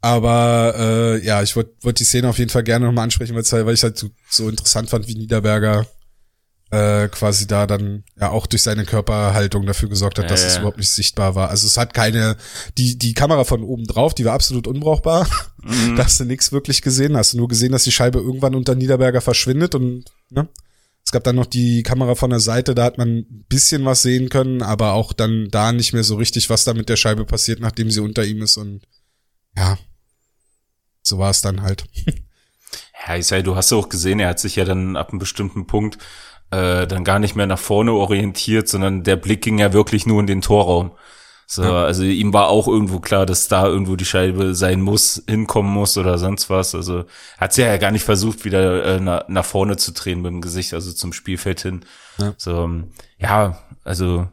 aber 0.00 0.74
äh, 0.76 1.24
ja, 1.24 1.42
ich 1.42 1.56
wollte 1.56 1.72
wollt 1.80 1.98
die 1.98 2.04
Szene 2.04 2.28
auf 2.28 2.38
jeden 2.38 2.50
Fall 2.50 2.62
gerne 2.62 2.86
nochmal 2.86 3.04
ansprechen, 3.04 3.34
weil 3.34 3.74
ich 3.74 3.82
halt 3.82 3.98
so, 3.98 4.10
so 4.30 4.48
interessant 4.48 4.90
fand, 4.90 5.08
wie 5.08 5.14
Niederberger 5.14 5.86
äh, 6.70 7.08
quasi 7.08 7.46
da 7.46 7.66
dann 7.66 8.04
ja 8.20 8.30
auch 8.30 8.46
durch 8.46 8.62
seine 8.62 8.84
Körperhaltung 8.84 9.64
dafür 9.64 9.88
gesorgt 9.88 10.18
hat, 10.18 10.26
ja, 10.26 10.28
dass 10.28 10.42
ja. 10.42 10.48
es 10.48 10.56
überhaupt 10.58 10.78
nicht 10.78 10.90
sichtbar 10.90 11.34
war. 11.34 11.48
Also 11.48 11.66
es 11.66 11.78
hat 11.78 11.94
keine, 11.94 12.36
die, 12.76 12.98
die 12.98 13.14
Kamera 13.14 13.44
von 13.44 13.62
oben 13.62 13.84
drauf, 13.86 14.14
die 14.14 14.24
war 14.24 14.34
absolut 14.34 14.66
unbrauchbar. 14.66 15.26
Mhm. 15.62 15.96
da 15.96 16.04
hast 16.04 16.20
du 16.20 16.24
nichts 16.24 16.52
wirklich 16.52 16.82
gesehen. 16.82 17.16
Hast 17.16 17.32
du 17.32 17.38
nur 17.38 17.48
gesehen, 17.48 17.72
dass 17.72 17.84
die 17.84 17.92
Scheibe 17.92 18.18
irgendwann 18.18 18.54
unter 18.54 18.74
Niederberger 18.74 19.20
verschwindet 19.20 19.74
und 19.74 20.04
ne? 20.30 20.48
Es 21.04 21.12
gab 21.12 21.24
dann 21.24 21.36
noch 21.36 21.46
die 21.46 21.82
Kamera 21.82 22.14
von 22.16 22.28
der 22.28 22.40
Seite, 22.40 22.74
da 22.74 22.84
hat 22.84 22.98
man 22.98 23.08
ein 23.08 23.46
bisschen 23.48 23.82
was 23.86 24.02
sehen 24.02 24.28
können, 24.28 24.60
aber 24.60 24.92
auch 24.92 25.14
dann 25.14 25.48
da 25.50 25.72
nicht 25.72 25.94
mehr 25.94 26.04
so 26.04 26.16
richtig, 26.16 26.50
was 26.50 26.64
da 26.64 26.74
mit 26.74 26.90
der 26.90 26.96
Scheibe 26.96 27.24
passiert, 27.24 27.60
nachdem 27.60 27.90
sie 27.90 28.00
unter 28.00 28.26
ihm 28.26 28.42
ist 28.42 28.58
und 28.58 28.82
ja, 29.56 29.78
so 31.02 31.16
war 31.16 31.30
es 31.30 31.40
dann 31.40 31.62
halt. 31.62 31.86
Ja, 33.06 33.16
ich 33.16 33.26
sag, 33.26 33.44
du 33.44 33.56
hast 33.56 33.70
ja 33.70 33.78
auch 33.78 33.88
gesehen, 33.88 34.20
er 34.20 34.28
hat 34.28 34.40
sich 34.40 34.56
ja 34.56 34.66
dann 34.66 34.96
ab 34.96 35.10
einem 35.10 35.18
bestimmten 35.18 35.66
Punkt 35.66 35.96
äh, 36.50 36.86
dann 36.86 37.04
gar 37.04 37.18
nicht 37.18 37.36
mehr 37.36 37.46
nach 37.46 37.58
vorne 37.58 37.92
orientiert, 37.92 38.68
sondern 38.68 39.02
der 39.02 39.16
Blick 39.16 39.42
ging 39.42 39.58
ja 39.58 39.72
wirklich 39.72 40.06
nur 40.06 40.20
in 40.20 40.26
den 40.26 40.40
Torraum. 40.40 40.92
So, 41.50 41.62
ja. 41.62 41.84
also 41.84 42.02
ihm 42.02 42.34
war 42.34 42.48
auch 42.48 42.68
irgendwo 42.68 43.00
klar, 43.00 43.24
dass 43.24 43.48
da 43.48 43.66
irgendwo 43.66 43.96
die 43.96 44.04
Scheibe 44.04 44.54
sein 44.54 44.82
muss, 44.82 45.22
hinkommen 45.26 45.72
muss 45.72 45.96
oder 45.96 46.18
sonst 46.18 46.50
was. 46.50 46.74
Also 46.74 47.06
hat 47.38 47.54
sie 47.54 47.62
ja 47.62 47.78
gar 47.78 47.90
nicht 47.90 48.04
versucht, 48.04 48.44
wieder 48.44 48.84
äh, 48.84 49.00
nach, 49.00 49.28
nach 49.28 49.46
vorne 49.46 49.78
zu 49.78 49.92
drehen 49.92 50.20
mit 50.20 50.30
dem 50.30 50.42
Gesicht, 50.42 50.74
also 50.74 50.92
zum 50.92 51.14
Spielfeld 51.14 51.62
hin. 51.62 51.86
Ja. 52.18 52.34
So, 52.36 52.70
ja, 53.18 53.58
also 53.82 54.28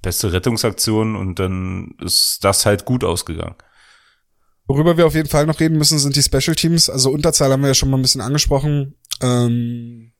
beste 0.00 0.32
Rettungsaktion 0.32 1.16
und 1.16 1.38
dann 1.38 1.94
ist 2.00 2.44
das 2.44 2.64
halt 2.64 2.86
gut 2.86 3.04
ausgegangen. 3.04 3.56
Worüber 4.66 4.96
wir 4.96 5.06
auf 5.06 5.14
jeden 5.14 5.28
Fall 5.28 5.44
noch 5.44 5.60
reden 5.60 5.76
müssen, 5.76 5.98
sind 5.98 6.16
die 6.16 6.22
Special 6.22 6.56
Teams. 6.56 6.88
Also 6.88 7.10
Unterzahl 7.10 7.52
haben 7.52 7.60
wir 7.60 7.68
ja 7.68 7.74
schon 7.74 7.90
mal 7.90 7.98
ein 7.98 8.02
bisschen 8.02 8.22
angesprochen. 8.22 8.94
Ähm, 9.20 10.12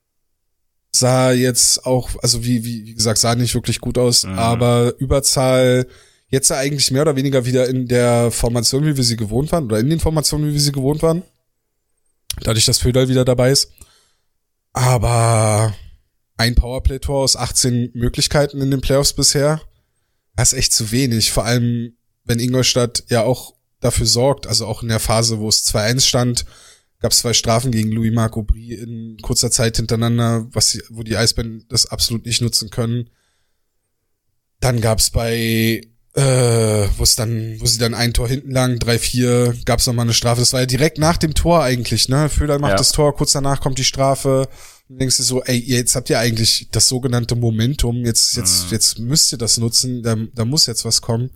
sah 0.98 1.32
jetzt 1.32 1.86
auch, 1.86 2.10
also 2.22 2.44
wie, 2.44 2.64
wie, 2.64 2.86
wie 2.86 2.94
gesagt, 2.94 3.18
sah 3.18 3.34
nicht 3.34 3.54
wirklich 3.54 3.80
gut 3.80 3.98
aus, 3.98 4.24
mhm. 4.24 4.38
aber 4.38 4.94
Überzahl 4.98 5.86
jetzt 6.28 6.50
eigentlich 6.50 6.90
mehr 6.90 7.02
oder 7.02 7.16
weniger 7.16 7.44
wieder 7.46 7.68
in 7.68 7.86
der 7.86 8.30
Formation, 8.30 8.84
wie 8.84 8.96
wir 8.96 9.04
sie 9.04 9.16
gewohnt 9.16 9.52
waren, 9.52 9.64
oder 9.64 9.78
in 9.78 9.90
den 9.90 10.00
Formationen, 10.00 10.48
wie 10.48 10.54
wir 10.54 10.60
sie 10.60 10.72
gewohnt 10.72 11.02
waren. 11.02 11.22
Dadurch, 12.40 12.64
dass 12.64 12.78
Föderl 12.78 13.08
wieder 13.08 13.24
dabei 13.24 13.50
ist. 13.50 13.70
Aber 14.72 15.74
ein 16.36 16.54
Powerplay-Tor 16.54 17.22
aus 17.22 17.36
18 17.36 17.92
Möglichkeiten 17.94 18.60
in 18.60 18.70
den 18.70 18.80
Playoffs 18.80 19.14
bisher, 19.14 19.62
das 20.36 20.52
ist 20.52 20.58
echt 20.58 20.72
zu 20.72 20.90
wenig. 20.90 21.32
Vor 21.32 21.46
allem, 21.46 21.96
wenn 22.24 22.40
Ingolstadt 22.40 23.04
ja 23.08 23.22
auch 23.22 23.54
dafür 23.80 24.06
sorgt, 24.06 24.46
also 24.46 24.66
auch 24.66 24.82
in 24.82 24.88
der 24.88 25.00
Phase, 25.00 25.38
wo 25.38 25.48
es 25.48 25.64
2-1 25.72 26.00
stand, 26.00 26.44
gab 27.00 27.12
es 27.12 27.18
zwei 27.18 27.32
Strafen 27.32 27.70
gegen 27.70 27.92
Louis 27.92 28.12
Marco 28.12 28.42
Brie 28.42 28.74
in 28.74 29.18
kurzer 29.22 29.50
Zeit 29.50 29.76
hintereinander, 29.76 30.46
was 30.52 30.78
wo 30.90 31.02
die 31.02 31.16
Eisbären 31.16 31.64
das 31.68 31.86
absolut 31.86 32.26
nicht 32.26 32.40
nutzen 32.40 32.70
können. 32.70 33.10
Dann 34.60 34.80
gab 34.80 34.98
es 34.98 35.10
bei 35.10 35.82
äh, 36.16 36.88
wo 36.96 37.02
es 37.02 37.14
dann, 37.14 37.60
wo 37.60 37.66
sie 37.66 37.78
dann 37.78 37.92
ein 37.92 38.14
Tor 38.14 38.26
hinten 38.26 38.50
lagen, 38.50 38.78
3-4, 38.78 39.64
gab 39.66 39.80
es 39.80 39.86
nochmal 39.86 40.06
eine 40.06 40.14
Strafe. 40.14 40.40
Das 40.40 40.54
war 40.54 40.60
ja 40.60 40.66
direkt 40.66 40.96
nach 40.96 41.18
dem 41.18 41.34
Tor 41.34 41.62
eigentlich, 41.62 42.08
ne? 42.08 42.30
Föder 42.30 42.58
macht 42.58 42.70
ja. 42.70 42.76
das 42.78 42.92
Tor, 42.92 43.14
kurz 43.14 43.32
danach 43.32 43.60
kommt 43.60 43.76
die 43.78 43.84
Strafe. 43.84 44.48
Und 44.88 44.98
denkst 44.98 45.18
du 45.18 45.22
so, 45.22 45.42
ey, 45.42 45.58
jetzt 45.58 45.94
habt 45.94 46.08
ihr 46.08 46.18
eigentlich 46.18 46.68
das 46.70 46.88
sogenannte 46.88 47.36
Momentum, 47.36 48.04
jetzt, 48.06 48.34
jetzt, 48.36 48.66
mhm. 48.66 48.70
jetzt 48.70 48.98
müsst 48.98 49.32
ihr 49.32 49.38
das 49.38 49.58
nutzen, 49.58 50.02
da, 50.02 50.16
da 50.32 50.46
muss 50.46 50.66
jetzt 50.66 50.86
was 50.86 51.02
kommen. 51.02 51.32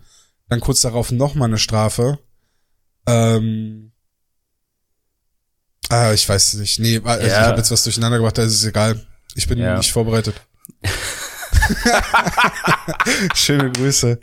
Dann 0.49 0.61
kurz 0.61 0.81
darauf 0.81 1.11
nochmal 1.11 1.49
eine 1.49 1.59
Strafe. 1.59 2.17
Ähm, 3.05 3.90
Ah, 5.91 6.13
ich 6.13 6.27
weiß 6.27 6.53
nicht. 6.53 6.79
Nee, 6.79 7.01
also 7.03 7.27
ja. 7.27 7.33
ich 7.33 7.47
habe 7.47 7.57
jetzt 7.57 7.69
was 7.69 7.83
durcheinander 7.83 8.17
gemacht, 8.17 8.37
da 8.37 8.43
ist 8.43 8.53
es 8.53 8.63
egal. 8.65 9.05
Ich 9.35 9.47
bin 9.47 9.59
ja. 9.59 9.77
nicht 9.77 9.91
vorbereitet. 9.91 10.35
Schöne 13.35 13.71
Grüße. 13.71 14.19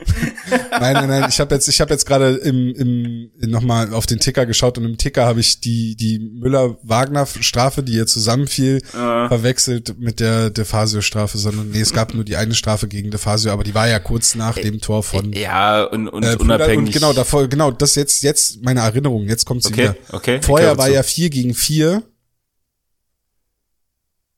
Nein, 0.70 0.94
nein, 0.94 1.08
nein. 1.08 1.26
Ich 1.28 1.40
habe 1.40 1.54
jetzt, 1.54 1.68
ich 1.68 1.80
habe 1.80 1.92
jetzt 1.92 2.06
gerade 2.06 2.36
im, 2.36 2.74
im 2.74 3.50
nochmal 3.50 3.92
auf 3.92 4.06
den 4.06 4.18
Ticker 4.18 4.46
geschaut 4.46 4.78
und 4.78 4.84
im 4.84 4.98
Ticker 4.98 5.26
habe 5.26 5.40
ich 5.40 5.60
die 5.60 5.96
die 5.96 6.18
Müller-Wagner-Strafe, 6.18 7.82
die 7.82 7.92
hier 7.92 8.06
zusammenfiel, 8.06 8.82
uh. 8.94 9.28
verwechselt 9.28 9.98
mit 9.98 10.20
der 10.20 10.50
Defasio-Strafe, 10.50 11.38
sondern 11.38 11.70
nee, 11.70 11.80
es 11.80 11.92
gab 11.92 12.14
nur 12.14 12.24
die 12.24 12.36
eine 12.36 12.54
Strafe 12.54 12.88
gegen 12.88 13.10
Defasio, 13.10 13.52
aber 13.52 13.64
die 13.64 13.74
war 13.74 13.88
ja 13.88 13.98
kurz 13.98 14.34
nach 14.34 14.56
dem 14.56 14.80
Tor 14.80 15.02
von. 15.02 15.32
Ja 15.32 15.84
und, 15.84 16.08
und 16.08 16.22
äh, 16.22 16.36
unabhängig. 16.36 16.86
Und 16.86 16.92
genau 16.92 17.12
davor, 17.12 17.48
genau 17.48 17.70
das 17.70 17.94
jetzt 17.94 18.22
jetzt 18.22 18.62
meine 18.62 18.80
Erinnerung. 18.80 19.26
Jetzt 19.26 19.44
kommt 19.44 19.62
sie 19.62 19.72
okay, 19.72 19.82
wieder. 19.82 19.96
Okay. 20.12 20.42
Vorher 20.42 20.78
war 20.78 20.88
ja 20.88 21.02
vier 21.02 21.30
gegen 21.30 21.54
vier. 21.54 22.02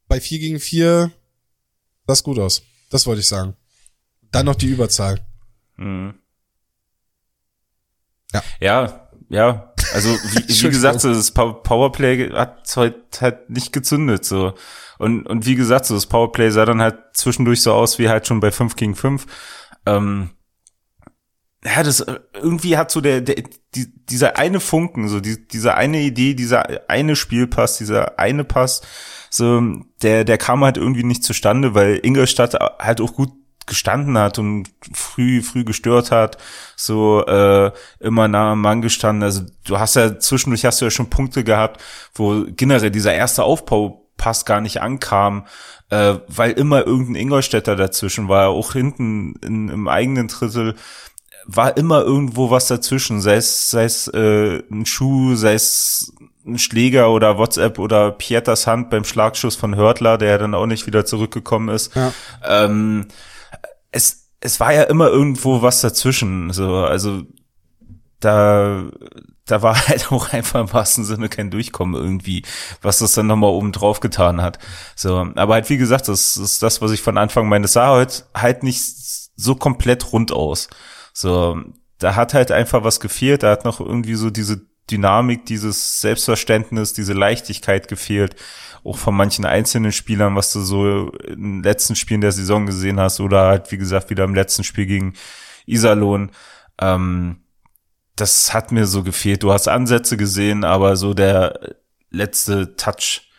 Bei 0.09 0.20
vier 0.20 0.38
gegen 0.40 0.59
vier 0.59 1.12
sah 2.07 2.12
es 2.14 2.23
gut 2.23 2.38
aus. 2.38 2.62
Das 2.90 3.07
wollte 3.07 3.20
ich 3.20 3.29
sagen. 3.29 3.57
Dann 4.31 4.46
noch 4.46 4.57
die 4.57 4.68
Überzahl. 4.68 5.20
Mhm. 5.76 6.14
Ja. 8.33 8.42
Ja, 8.61 9.11
ja. 9.29 9.72
Also 9.94 10.09
wie, 10.33 10.48
wie 10.48 10.68
gesagt, 10.68 11.00
so, 11.00 11.12
das 11.12 11.31
Powerplay 11.31 12.31
hat 12.31 12.76
halt, 12.76 13.20
halt 13.20 13.50
nicht 13.50 13.72
gezündet 13.72 14.24
so. 14.24 14.55
Und, 14.98 15.26
und 15.26 15.46
wie 15.46 15.55
gesagt, 15.55 15.87
so 15.87 15.94
das 15.94 16.07
Powerplay 16.07 16.50
sah 16.50 16.66
dann 16.66 16.83
halt 16.83 16.98
zwischendurch 17.14 17.62
so 17.62 17.72
aus 17.72 17.98
wie 17.98 18.09
halt 18.09 18.26
schon 18.26 18.40
bei 18.40 18.50
5 18.50 18.76
gegen 18.76 18.94
5. 18.94 19.26
Ähm, 19.87 20.31
ja, 21.64 21.83
das 21.83 22.05
irgendwie 22.35 22.76
hat 22.76 22.90
so 22.90 23.00
der, 23.00 23.20
der 23.20 23.42
die, 23.74 23.92
dieser 24.07 24.37
eine 24.37 24.61
Funken, 24.61 25.09
so 25.09 25.20
die, 25.20 25.46
diese 25.46 25.74
eine 25.74 26.00
Idee, 26.00 26.35
dieser 26.35 26.88
eine 26.90 27.16
Spielpass, 27.16 27.79
dieser 27.79 28.18
eine 28.18 28.44
Pass, 28.44 28.83
so 29.30 29.62
der 30.02 30.24
der 30.24 30.38
kam 30.38 30.64
halt 30.64 30.76
irgendwie 30.76 31.04
nicht 31.04 31.24
zustande, 31.24 31.74
weil 31.74 32.00
Ingolstadt 32.02 32.54
halt 32.78 33.00
auch 33.00 33.14
gut 33.14 33.30
gestanden 33.66 34.18
hat 34.18 34.38
und 34.38 34.68
früh 34.92 35.42
früh 35.42 35.64
gestört 35.64 36.10
hat, 36.10 36.36
so 36.76 37.24
äh, 37.24 37.70
immer 38.00 38.28
nah 38.28 38.52
am 38.52 38.60
Mann 38.60 38.82
gestanden. 38.82 39.22
Also 39.22 39.42
du 39.64 39.78
hast 39.78 39.96
ja 39.96 40.18
zwischendurch 40.18 40.64
hast 40.64 40.80
du 40.80 40.86
ja 40.86 40.90
schon 40.90 41.08
Punkte 41.08 41.44
gehabt, 41.44 41.80
wo 42.14 42.44
generell 42.48 42.90
dieser 42.90 43.14
erste 43.14 43.44
Aufbaupass 43.44 44.44
gar 44.44 44.60
nicht 44.60 44.82
ankam, 44.82 45.46
äh, 45.90 46.14
weil 46.26 46.52
immer 46.52 46.84
irgendein 46.86 47.22
Ingolstädter 47.22 47.76
dazwischen 47.76 48.28
war, 48.28 48.48
auch 48.48 48.72
hinten 48.72 49.36
in, 49.42 49.68
im 49.68 49.88
eigenen 49.88 50.28
Drittel 50.28 50.74
war 51.46 51.76
immer 51.76 52.02
irgendwo 52.02 52.50
was 52.50 52.68
dazwischen, 52.68 53.20
sei 53.20 53.36
es, 53.36 53.70
sei 53.70 53.84
es 53.84 54.08
äh, 54.08 54.62
ein 54.70 54.86
Schuh, 54.86 55.34
sei 55.34 55.54
es 55.54 56.12
Schläger 56.58 57.10
oder 57.10 57.38
WhatsApp 57.38 57.78
oder 57.78 58.12
Pietas 58.12 58.66
Hand 58.66 58.90
beim 58.90 59.04
Schlagschuss 59.04 59.56
von 59.56 59.76
Hörtler, 59.76 60.18
der 60.18 60.38
dann 60.38 60.54
auch 60.54 60.66
nicht 60.66 60.86
wieder 60.86 61.04
zurückgekommen 61.04 61.68
ist. 61.68 61.94
Ja. 61.94 62.12
Ähm, 62.44 63.08
es, 63.92 64.28
es 64.40 64.60
war 64.60 64.72
ja 64.72 64.84
immer 64.84 65.08
irgendwo 65.08 65.62
was 65.62 65.80
dazwischen. 65.80 66.52
So, 66.52 66.76
also 66.76 67.22
da, 68.20 68.84
da 69.46 69.62
war 69.62 69.74
halt 69.88 70.12
auch 70.12 70.32
einfach 70.32 70.60
im 70.60 70.72
wahrsten 70.72 71.04
Sinne 71.04 71.28
kein 71.28 71.50
Durchkommen 71.50 72.00
irgendwie, 72.00 72.42
was 72.82 72.98
das 72.98 73.14
dann 73.14 73.26
nochmal 73.26 73.50
oben 73.50 73.72
drauf 73.72 74.00
getan 74.00 74.40
hat. 74.42 74.58
So, 74.94 75.26
aber 75.34 75.54
halt 75.54 75.68
wie 75.70 75.78
gesagt, 75.78 76.08
das 76.08 76.36
ist 76.36 76.62
das, 76.62 76.80
was 76.80 76.92
ich 76.92 77.02
von 77.02 77.18
Anfang 77.18 77.48
meines 77.48 77.72
sah, 77.72 77.88
halt, 77.88 78.26
halt 78.34 78.62
nicht 78.62 78.82
so 79.36 79.54
komplett 79.54 80.12
rund 80.12 80.32
aus. 80.32 80.68
So, 81.12 81.60
da 81.98 82.14
hat 82.16 82.34
halt 82.34 82.50
einfach 82.50 82.84
was 82.84 83.00
gefehlt. 83.00 83.42
Da 83.42 83.50
hat 83.50 83.64
noch 83.64 83.80
irgendwie 83.80 84.14
so 84.14 84.30
diese 84.30 84.66
Dynamik, 84.90 85.46
dieses 85.46 86.00
Selbstverständnis, 86.00 86.92
diese 86.92 87.12
Leichtigkeit 87.12 87.88
gefehlt. 87.88 88.37
Auch 88.83 88.96
von 88.96 89.14
manchen 89.14 89.44
einzelnen 89.44 89.92
Spielern, 89.92 90.37
was 90.37 90.53
du 90.53 90.61
so 90.61 91.11
in 91.26 91.42
den 91.59 91.62
letzten 91.62 91.96
Spielen 91.96 92.22
der 92.22 92.33
Saison 92.33 92.66
gesehen 92.66 92.98
hast 92.98 93.20
oder 93.20 93.42
halt, 93.42 93.70
wie 93.72 93.79
gesagt, 93.79 94.11
wieder 94.11 94.24
im 94.24 94.35
letzten 94.35 94.64
Spiel 94.64 94.87
gegen 94.87 95.14
Iserlohn. 95.66 96.31
Ähm, 96.81 97.40
das 98.16 98.53
hat 98.55 98.72
mir 98.72 98.87
so 98.87 99.03
gefehlt. 99.03 99.42
Du 99.42 99.53
hast 99.53 99.68
Ansätze 99.68 100.16
gesehen, 100.16 100.64
aber 100.64 100.96
so 100.96 101.14
der 101.14 101.76
letzte 102.11 102.76
Touch 102.76 103.31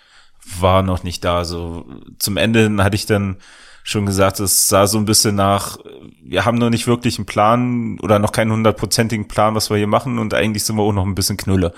war 0.60 0.84
noch 0.84 1.04
nicht 1.04 1.24
da. 1.24 1.46
So 1.46 1.86
zum 2.20 2.38
Ende 2.38 2.84
hatte 2.84 2.96
ich 2.96 3.06
dann 3.06 3.38
schon 3.84 4.06
gesagt, 4.06 4.39
es 4.39 4.67
sah 4.67 4.88
so 4.88 4.98
ein 4.98 5.06
bisschen 5.06 5.36
nach, 5.36 5.78
wir 6.24 6.46
haben 6.46 6.58
noch 6.58 6.70
nicht 6.70 6.88
wirklich 6.88 7.17
einen 7.17 7.26
Plan 7.26 8.00
oder 8.02 8.20
noch 8.20 8.32
keinen 8.32 8.52
hundertprozentigen 8.52 9.28
Plan, 9.28 9.56
was 9.56 9.70
wir 9.70 9.78
hier 9.78 9.88
machen 9.88 10.20
und 10.20 10.34
eigentlich 10.34 10.63
sind 10.63 10.76
wir 10.76 10.84
auch 10.84 10.94
noch 10.94 11.06
ein 11.06 11.15
bisschen 11.15 11.38
Knülle. 11.38 11.74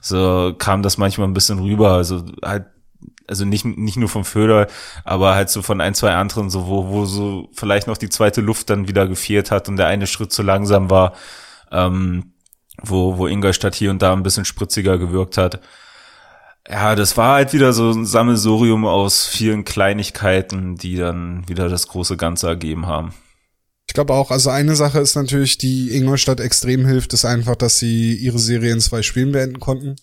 So 0.00 0.54
kam 0.58 0.82
das 0.82 0.98
manchmal 0.98 1.28
ein 1.28 1.34
bisschen 1.34 1.58
rüber, 1.58 1.92
also 1.92 2.24
halt, 2.44 2.66
also 3.28 3.44
nicht, 3.44 3.64
nicht 3.64 3.96
nur 3.96 4.08
vom 4.08 4.24
Föder, 4.24 4.66
aber 5.04 5.34
halt 5.34 5.50
so 5.50 5.62
von 5.62 5.80
ein, 5.80 5.94
zwei 5.94 6.14
anderen, 6.14 6.50
so 6.50 6.66
wo, 6.66 6.88
wo 6.88 7.04
so 7.04 7.48
vielleicht 7.52 7.86
noch 7.86 7.96
die 7.96 8.08
zweite 8.08 8.40
Luft 8.40 8.70
dann 8.70 8.88
wieder 8.88 9.06
gefehlt 9.06 9.50
hat 9.50 9.68
und 9.68 9.76
der 9.76 9.86
eine 9.86 10.06
Schritt 10.06 10.32
zu 10.32 10.42
langsam 10.42 10.90
war, 10.90 11.12
ähm, 11.70 12.32
wo, 12.82 13.18
wo 13.18 13.26
Ingolstadt 13.26 13.74
hier 13.74 13.90
und 13.90 14.02
da 14.02 14.12
ein 14.12 14.22
bisschen 14.22 14.44
spritziger 14.44 14.98
gewirkt 14.98 15.36
hat 15.36 15.60
ja, 16.72 16.94
das 16.94 17.18
war 17.18 17.34
halt 17.34 17.52
wieder 17.52 17.74
so 17.74 17.90
ein 17.90 18.06
Sammelsurium 18.06 18.86
aus 18.86 19.26
vielen 19.26 19.64
Kleinigkeiten, 19.64 20.76
die 20.76 20.96
dann 20.96 21.46
wieder 21.46 21.68
das 21.68 21.86
große 21.86 22.16
Ganze 22.16 22.48
ergeben 22.48 22.86
haben. 22.86 23.12
Ich 23.86 23.92
glaube 23.92 24.14
auch, 24.14 24.30
also 24.30 24.48
eine 24.48 24.74
Sache 24.74 25.00
ist 25.00 25.14
natürlich, 25.14 25.58
die 25.58 25.94
Ingolstadt 25.94 26.40
extrem 26.40 26.86
hilft, 26.86 27.12
ist 27.12 27.26
einfach, 27.26 27.56
dass 27.56 27.78
sie 27.78 28.14
ihre 28.14 28.38
Serie 28.38 28.72
in 28.72 28.80
zwei 28.80 29.02
Spielen 29.02 29.32
beenden 29.32 29.60
konnten. 29.60 29.96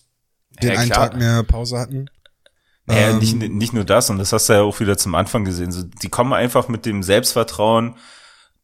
Den 0.62 0.74
ja, 0.74 0.78
einen 0.78 0.90
Tag 0.92 1.16
mehr 1.16 1.42
Pause 1.42 1.76
hatten. 1.76 2.06
Ja, 2.86 3.10
ähm, 3.10 3.18
nicht, 3.18 3.36
nicht 3.36 3.72
nur 3.72 3.84
das, 3.84 4.08
und 4.08 4.18
das 4.18 4.32
hast 4.32 4.48
du 4.48 4.52
ja 4.52 4.62
auch 4.62 4.78
wieder 4.78 4.96
zum 4.96 5.16
Anfang 5.16 5.44
gesehen. 5.44 5.72
So, 5.72 5.82
die 5.82 6.08
kommen 6.08 6.32
einfach 6.32 6.68
mit 6.68 6.86
dem 6.86 7.02
Selbstvertrauen, 7.02 7.96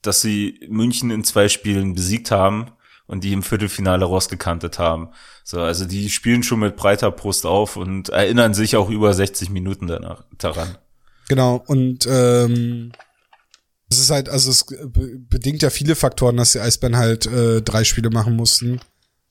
dass 0.02 0.20
sie 0.20 0.60
München 0.68 1.10
in 1.10 1.24
zwei 1.24 1.48
Spielen 1.48 1.94
besiegt 1.94 2.30
haben 2.30 2.70
und 3.06 3.24
die 3.24 3.32
im 3.32 3.42
Viertelfinale 3.42 4.04
rausgekantet 4.04 4.78
haben. 4.78 5.08
So, 5.44 5.60
also 5.60 5.84
die 5.84 6.08
spielen 6.10 6.42
schon 6.42 6.60
mit 6.60 6.76
breiter 6.76 7.10
Brust 7.10 7.46
auf 7.46 7.76
und 7.76 8.08
erinnern 8.08 8.54
sich 8.54 8.76
auch 8.76 8.90
über 8.90 9.14
60 9.14 9.50
Minuten 9.50 9.86
danach 9.86 10.24
daran. 10.38 10.76
Genau, 11.28 11.62
und 11.66 12.06
ähm, 12.08 12.92
es 13.88 14.00
ist 14.00 14.10
halt, 14.10 14.28
also 14.28 14.50
es 14.50 14.66
bedingt 15.28 15.62
ja 15.62 15.70
viele 15.70 15.94
Faktoren, 15.94 16.36
dass 16.36 16.52
die 16.52 16.60
Eisbären 16.60 16.96
halt 16.96 17.26
äh, 17.26 17.62
drei 17.62 17.84
Spiele 17.84 18.10
machen 18.10 18.34
mussten 18.34 18.80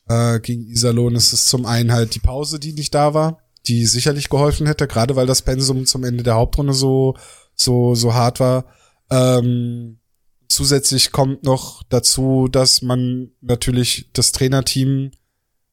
äh, 0.07 0.39
gegen 0.39 0.65
Iserlohn. 0.67 1.15
Es 1.15 1.33
ist 1.33 1.49
zum 1.49 1.65
einen 1.65 1.91
halt 1.91 2.15
die 2.15 2.19
Pause, 2.19 2.59
die 2.59 2.73
nicht 2.73 2.93
da 2.95 3.13
war, 3.13 3.39
die 3.67 3.85
sicherlich 3.85 4.29
geholfen 4.29 4.67
hätte, 4.67 4.87
gerade 4.87 5.15
weil 5.15 5.25
das 5.25 5.41
Pensum 5.41 5.85
zum 5.85 6.03
Ende 6.03 6.23
der 6.23 6.35
Hauptrunde 6.35 6.73
so 6.73 7.15
so 7.53 7.95
so 7.95 8.13
hart 8.13 8.39
war. 8.39 8.65
Ähm, 9.09 9.99
zusätzlich 10.47 11.11
kommt 11.11 11.43
noch 11.43 11.83
dazu, 11.89 12.47
dass 12.47 12.81
man 12.81 13.31
natürlich 13.41 14.09
das 14.13 14.31
Trainerteam, 14.31 15.11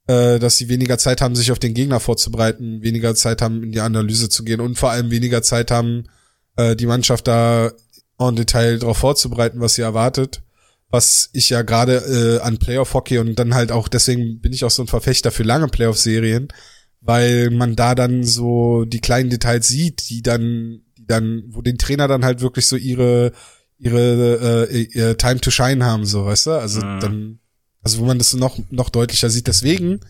äh, 0.06 0.38
dass 0.38 0.56
sie 0.56 0.68
weniger 0.68 0.98
Zeit 0.98 1.20
haben, 1.20 1.36
sich 1.36 1.52
auf 1.52 1.58
den 1.58 1.74
Gegner 1.74 2.00
vorzubereiten, 2.00 2.82
weniger 2.82 3.14
Zeit 3.14 3.42
haben, 3.42 3.62
in 3.62 3.72
die 3.72 3.80
Analyse 3.80 4.28
zu 4.28 4.44
gehen 4.44 4.60
und 4.60 4.78
vor 4.78 4.90
allem 4.90 5.10
weniger 5.10 5.42
Zeit 5.42 5.70
haben, 5.70 6.04
äh, 6.56 6.76
die 6.76 6.86
Mannschaft 6.86 7.28
da 7.28 7.72
en 8.18 8.36
Detail 8.36 8.78
darauf 8.78 8.98
vorzubereiten, 8.98 9.60
was 9.60 9.74
sie 9.74 9.82
erwartet. 9.82 10.42
Was 10.90 11.30
ich 11.32 11.48
ja 11.48 11.62
gerade 11.62 11.96
äh, 11.96 12.40
an 12.40 12.58
Playoff-Hockey 12.58 13.18
und 13.18 13.38
dann 13.38 13.54
halt 13.54 13.72
auch, 13.72 13.88
deswegen 13.88 14.40
bin 14.40 14.52
ich 14.52 14.64
auch 14.64 14.70
so 14.70 14.82
ein 14.82 14.88
Verfechter 14.88 15.30
für 15.30 15.42
lange 15.42 15.68
Playoff-Serien, 15.68 16.48
weil 17.00 17.48
man 17.50 17.76
da 17.76 17.94
dann 17.94 18.24
so 18.24 18.84
die 18.84 19.00
kleinen 19.00 19.30
Details 19.30 19.66
sieht, 19.68 20.10
die 20.10 20.20
dann, 20.20 20.82
die 20.98 21.06
dann, 21.06 21.44
wo 21.48 21.62
den 21.62 21.78
Trainer 21.78 22.08
dann 22.08 22.26
halt 22.26 22.42
wirklich 22.42 22.66
so 22.66 22.76
ihre 22.76 23.32
ihre 23.82 24.68
äh, 24.70 24.82
ihr 24.82 25.18
Time 25.18 25.40
to 25.40 25.50
Shine 25.50 25.84
haben, 25.84 26.06
so, 26.06 26.24
weißt 26.24 26.46
du? 26.46 26.50
Also 26.52 26.80
mhm. 26.80 27.00
dann, 27.00 27.38
also 27.82 27.98
wo 27.98 28.04
man 28.04 28.18
das 28.18 28.32
noch, 28.34 28.56
noch 28.70 28.90
deutlicher 28.90 29.28
sieht. 29.28 29.48
Deswegen 29.48 30.00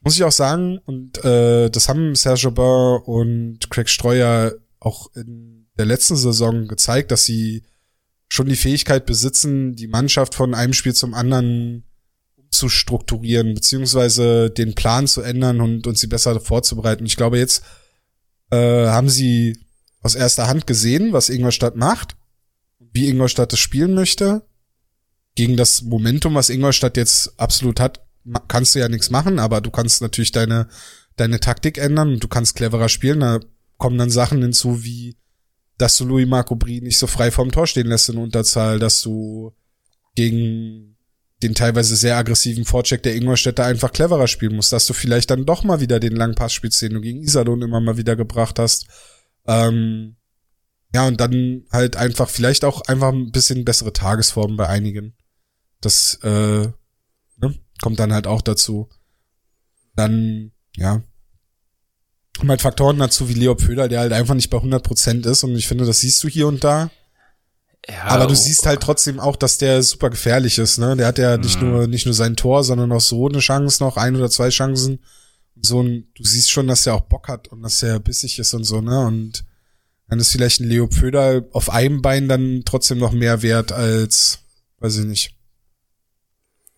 muss 0.00 0.16
ich 0.16 0.24
auch 0.24 0.32
sagen, 0.32 0.78
und 0.84 1.24
äh, 1.24 1.70
das 1.70 1.88
haben 1.88 2.14
Serge 2.14 2.48
Aubin 2.48 3.02
und 3.06 3.70
Craig 3.70 3.88
Streuer 3.88 4.54
auch 4.80 5.10
in 5.14 5.66
der 5.78 5.86
letzten 5.86 6.16
Saison 6.16 6.68
gezeigt, 6.68 7.10
dass 7.10 7.24
sie 7.24 7.62
schon 8.28 8.48
die 8.48 8.56
Fähigkeit 8.56 9.06
besitzen, 9.06 9.74
die 9.76 9.88
Mannschaft 9.88 10.34
von 10.34 10.54
einem 10.54 10.74
Spiel 10.74 10.94
zum 10.94 11.14
anderen 11.14 11.84
zu 12.50 12.68
strukturieren, 12.68 13.54
beziehungsweise 13.54 14.50
den 14.50 14.74
Plan 14.74 15.06
zu 15.06 15.22
ändern 15.22 15.62
und, 15.62 15.86
und 15.86 15.96
sie 15.96 16.06
besser 16.06 16.38
vorzubereiten. 16.38 17.06
Ich 17.06 17.16
glaube, 17.16 17.38
jetzt 17.38 17.64
äh, 18.50 18.86
haben 18.86 19.08
sie 19.08 19.58
aus 20.02 20.14
erster 20.14 20.48
Hand 20.48 20.66
gesehen, 20.66 21.14
was 21.14 21.30
Ingolstadt 21.30 21.76
macht 21.76 22.15
wie 22.96 23.08
Ingolstadt 23.08 23.52
es 23.52 23.60
spielen 23.60 23.94
möchte. 23.94 24.42
Gegen 25.36 25.56
das 25.56 25.82
Momentum, 25.82 26.34
was 26.34 26.50
Ingolstadt 26.50 26.96
jetzt 26.96 27.38
absolut 27.38 27.78
hat, 27.78 28.04
kannst 28.48 28.74
du 28.74 28.80
ja 28.80 28.88
nichts 28.88 29.10
machen, 29.10 29.38
aber 29.38 29.60
du 29.60 29.70
kannst 29.70 30.00
natürlich 30.00 30.32
deine, 30.32 30.66
deine 31.16 31.38
Taktik 31.38 31.78
ändern 31.78 32.14
und 32.14 32.24
du 32.24 32.28
kannst 32.28 32.56
cleverer 32.56 32.88
spielen. 32.88 33.20
Da 33.20 33.40
kommen 33.76 33.98
dann 33.98 34.10
Sachen 34.10 34.40
hinzu, 34.42 34.82
wie, 34.82 35.16
dass 35.78 35.96
du 35.98 36.06
Louis 36.06 36.26
Marco 36.26 36.56
Brie 36.56 36.80
nicht 36.80 36.98
so 36.98 37.06
frei 37.06 37.30
vorm 37.30 37.52
Tor 37.52 37.66
stehen 37.66 37.86
lässt 37.86 38.08
in 38.08 38.16
Unterzahl, 38.16 38.78
dass 38.78 39.02
du 39.02 39.54
gegen 40.14 40.96
den 41.42 41.54
teilweise 41.54 41.96
sehr 41.96 42.16
aggressiven 42.16 42.64
Vorcheck 42.64 43.02
der 43.02 43.14
Ingolstädter 43.14 43.66
einfach 43.66 43.92
cleverer 43.92 44.26
spielen 44.26 44.56
musst, 44.56 44.72
dass 44.72 44.86
du 44.86 44.94
vielleicht 44.94 45.30
dann 45.30 45.44
doch 45.44 45.64
mal 45.64 45.80
wieder 45.80 46.00
den 46.00 46.16
langen 46.16 46.34
Pass 46.34 46.54
spielst, 46.54 46.80
den 46.80 46.94
du 46.94 47.02
gegen 47.02 47.22
Iserlohn 47.22 47.60
immer 47.60 47.80
mal 47.80 47.98
wieder 47.98 48.16
gebracht 48.16 48.58
hast. 48.58 48.86
Ähm, 49.46 50.15
ja, 50.94 51.06
und 51.06 51.20
dann 51.20 51.64
halt 51.72 51.96
einfach, 51.96 52.28
vielleicht 52.28 52.64
auch 52.64 52.82
einfach 52.82 53.12
ein 53.12 53.32
bisschen 53.32 53.64
bessere 53.64 53.92
Tagesform 53.92 54.56
bei 54.56 54.68
einigen. 54.68 55.14
Das 55.80 56.18
äh, 56.22 56.68
ne, 56.68 57.54
kommt 57.80 57.98
dann 57.98 58.12
halt 58.12 58.26
auch 58.26 58.42
dazu. 58.42 58.88
Dann, 59.94 60.52
ja, 60.76 61.02
kommen 62.36 62.50
halt 62.50 62.62
Faktoren 62.62 62.98
dazu 62.98 63.28
wie 63.28 63.34
Leo 63.34 63.54
Pöder, 63.54 63.88
der 63.88 64.00
halt 64.00 64.12
einfach 64.12 64.34
nicht 64.34 64.50
bei 64.50 64.58
100% 64.58 65.28
ist 65.28 65.44
und 65.44 65.56
ich 65.56 65.66
finde, 65.66 65.86
das 65.86 66.00
siehst 66.00 66.22
du 66.22 66.28
hier 66.28 66.46
und 66.46 66.62
da. 66.64 66.90
Ja, 67.88 68.04
aber 68.04 68.26
du 68.26 68.32
oh, 68.32 68.36
siehst 68.36 68.66
halt 68.66 68.80
trotzdem 68.80 69.20
auch, 69.20 69.36
dass 69.36 69.58
der 69.58 69.82
super 69.82 70.10
gefährlich 70.10 70.58
ist, 70.58 70.78
ne? 70.78 70.96
Der 70.96 71.06
hat 71.06 71.18
ja 71.18 71.36
nicht 71.36 71.60
mhm. 71.60 71.70
nur 71.70 71.86
nicht 71.86 72.04
nur 72.04 72.14
sein 72.14 72.34
Tor, 72.34 72.64
sondern 72.64 72.90
auch 72.90 73.00
so 73.00 73.28
eine 73.28 73.38
Chance 73.38 73.82
noch, 73.82 73.96
ein 73.96 74.16
oder 74.16 74.28
zwei 74.28 74.48
Chancen. 74.48 74.98
So 75.60 75.82
ein, 75.82 76.08
du 76.16 76.24
siehst 76.24 76.50
schon, 76.50 76.66
dass 76.66 76.86
er 76.86 76.94
auch 76.94 77.02
Bock 77.02 77.28
hat 77.28 77.48
und 77.48 77.62
dass 77.62 77.82
er 77.82 78.00
bissig 78.00 78.38
ist 78.40 78.54
und 78.54 78.64
so, 78.64 78.80
ne? 78.80 79.00
Und 79.06 79.44
dann 80.08 80.20
ist 80.20 80.32
vielleicht 80.32 80.60
ein 80.60 80.68
Leo 80.68 80.86
Pöder 80.86 81.44
auf 81.52 81.70
einem 81.70 82.02
Bein 82.02 82.28
dann 82.28 82.62
trotzdem 82.64 82.98
noch 82.98 83.12
mehr 83.12 83.42
wert 83.42 83.72
als, 83.72 84.40
weiß 84.78 84.98
ich 84.98 85.04
nicht, 85.04 85.34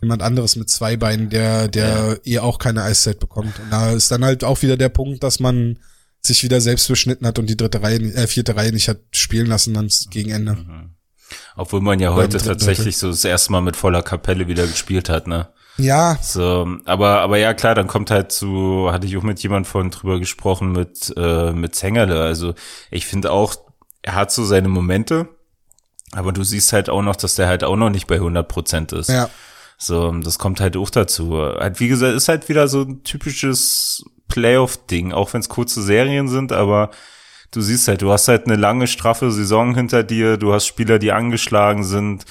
jemand 0.00 0.22
anderes 0.22 0.56
mit 0.56 0.70
zwei 0.70 0.96
Beinen, 0.96 1.28
der, 1.28 1.68
der 1.68 2.18
ja. 2.24 2.32
eh 2.32 2.38
auch 2.38 2.58
keine 2.58 2.82
Eiszeit 2.82 3.18
bekommt. 3.18 3.58
Und 3.58 3.70
da 3.70 3.92
ist 3.92 4.10
dann 4.10 4.24
halt 4.24 4.44
auch 4.44 4.62
wieder 4.62 4.76
der 4.76 4.88
Punkt, 4.88 5.22
dass 5.22 5.40
man 5.40 5.78
sich 6.20 6.42
wieder 6.42 6.60
selbst 6.60 6.88
beschnitten 6.88 7.26
hat 7.26 7.38
und 7.38 7.48
die 7.48 7.56
dritte 7.56 7.82
Reihe, 7.82 7.98
äh, 7.98 8.26
vierte 8.26 8.56
Reihe 8.56 8.72
nicht 8.72 8.88
hat 8.88 9.00
spielen 9.10 9.46
lassen 9.46 9.74
dann 9.74 9.90
gegen 10.10 10.30
Ende. 10.30 10.54
Mhm. 10.54 10.94
Obwohl 11.56 11.80
man 11.80 12.00
ja 12.00 12.14
heute 12.14 12.38
tatsächlich 12.38 12.96
so 12.96 13.08
das 13.08 13.24
erste 13.24 13.52
Mal 13.52 13.60
mit 13.60 13.76
voller 13.76 14.02
Kapelle 14.02 14.48
wieder 14.48 14.66
gespielt 14.66 15.08
hat, 15.08 15.26
ne? 15.26 15.48
Ja. 15.78 16.18
So, 16.20 16.76
aber, 16.84 17.20
aber 17.20 17.38
ja, 17.38 17.54
klar, 17.54 17.74
dann 17.74 17.86
kommt 17.86 18.10
halt 18.10 18.32
zu, 18.32 18.88
hatte 18.90 19.06
ich 19.06 19.16
auch 19.16 19.22
mit 19.22 19.40
jemand 19.42 19.66
von 19.66 19.90
drüber 19.90 20.18
gesprochen, 20.18 20.72
mit, 20.72 21.12
äh, 21.16 21.52
mit 21.52 21.74
Zengerle. 21.74 22.20
Also 22.20 22.54
ich 22.90 23.06
finde 23.06 23.30
auch, 23.30 23.54
er 24.02 24.14
hat 24.14 24.32
so 24.32 24.44
seine 24.44 24.68
Momente, 24.68 25.28
aber 26.12 26.32
du 26.32 26.42
siehst 26.42 26.72
halt 26.72 26.90
auch 26.90 27.02
noch, 27.02 27.16
dass 27.16 27.36
der 27.36 27.46
halt 27.46 27.64
auch 27.64 27.76
noch 27.76 27.90
nicht 27.90 28.06
bei 28.06 28.16
100 28.16 28.46
Prozent 28.48 28.92
ist. 28.92 29.08
Ja. 29.08 29.30
So, 29.78 30.10
das 30.10 30.38
kommt 30.38 30.60
halt 30.60 30.76
auch 30.76 30.90
dazu. 30.90 31.36
Halt, 31.36 31.78
wie 31.78 31.88
gesagt, 31.88 32.16
ist 32.16 32.28
halt 32.28 32.48
wieder 32.48 32.66
so 32.66 32.82
ein 32.82 33.04
typisches 33.04 34.04
Playoff-Ding, 34.26 35.12
auch 35.12 35.32
wenn 35.32 35.40
es 35.40 35.48
kurze 35.48 35.82
Serien 35.82 36.28
sind, 36.28 36.52
aber 36.52 36.90
du 37.52 37.60
siehst 37.60 37.86
halt, 37.86 38.02
du 38.02 38.10
hast 38.10 38.26
halt 38.28 38.46
eine 38.46 38.56
lange, 38.56 38.88
straffe 38.88 39.30
Saison 39.30 39.74
hinter 39.74 40.02
dir, 40.02 40.36
du 40.36 40.52
hast 40.52 40.66
Spieler, 40.66 40.98
die 40.98 41.12
angeschlagen 41.12 41.84
sind, 41.84 42.24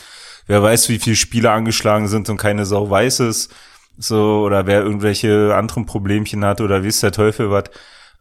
wer 0.48 0.64
weiß, 0.64 0.90
wie 0.90 1.00
viele 1.00 1.16
Spieler 1.16 1.52
angeschlagen 1.52 2.08
sind 2.08 2.30
und 2.30 2.38
keine 2.38 2.66
Sau 2.66 2.90
weiß 2.90 3.20
es. 3.22 3.50
So, 3.98 4.44
oder 4.46 4.68
wer 4.68 4.82
irgendwelche 4.82 5.56
anderen 5.56 5.86
Problemchen 5.86 6.46
hat 6.46 6.62
oder 6.62 6.84
wie 6.84 6.88
ist 6.88 7.04
der 7.04 7.12
Teufel 7.12 7.52
was. 7.52 7.66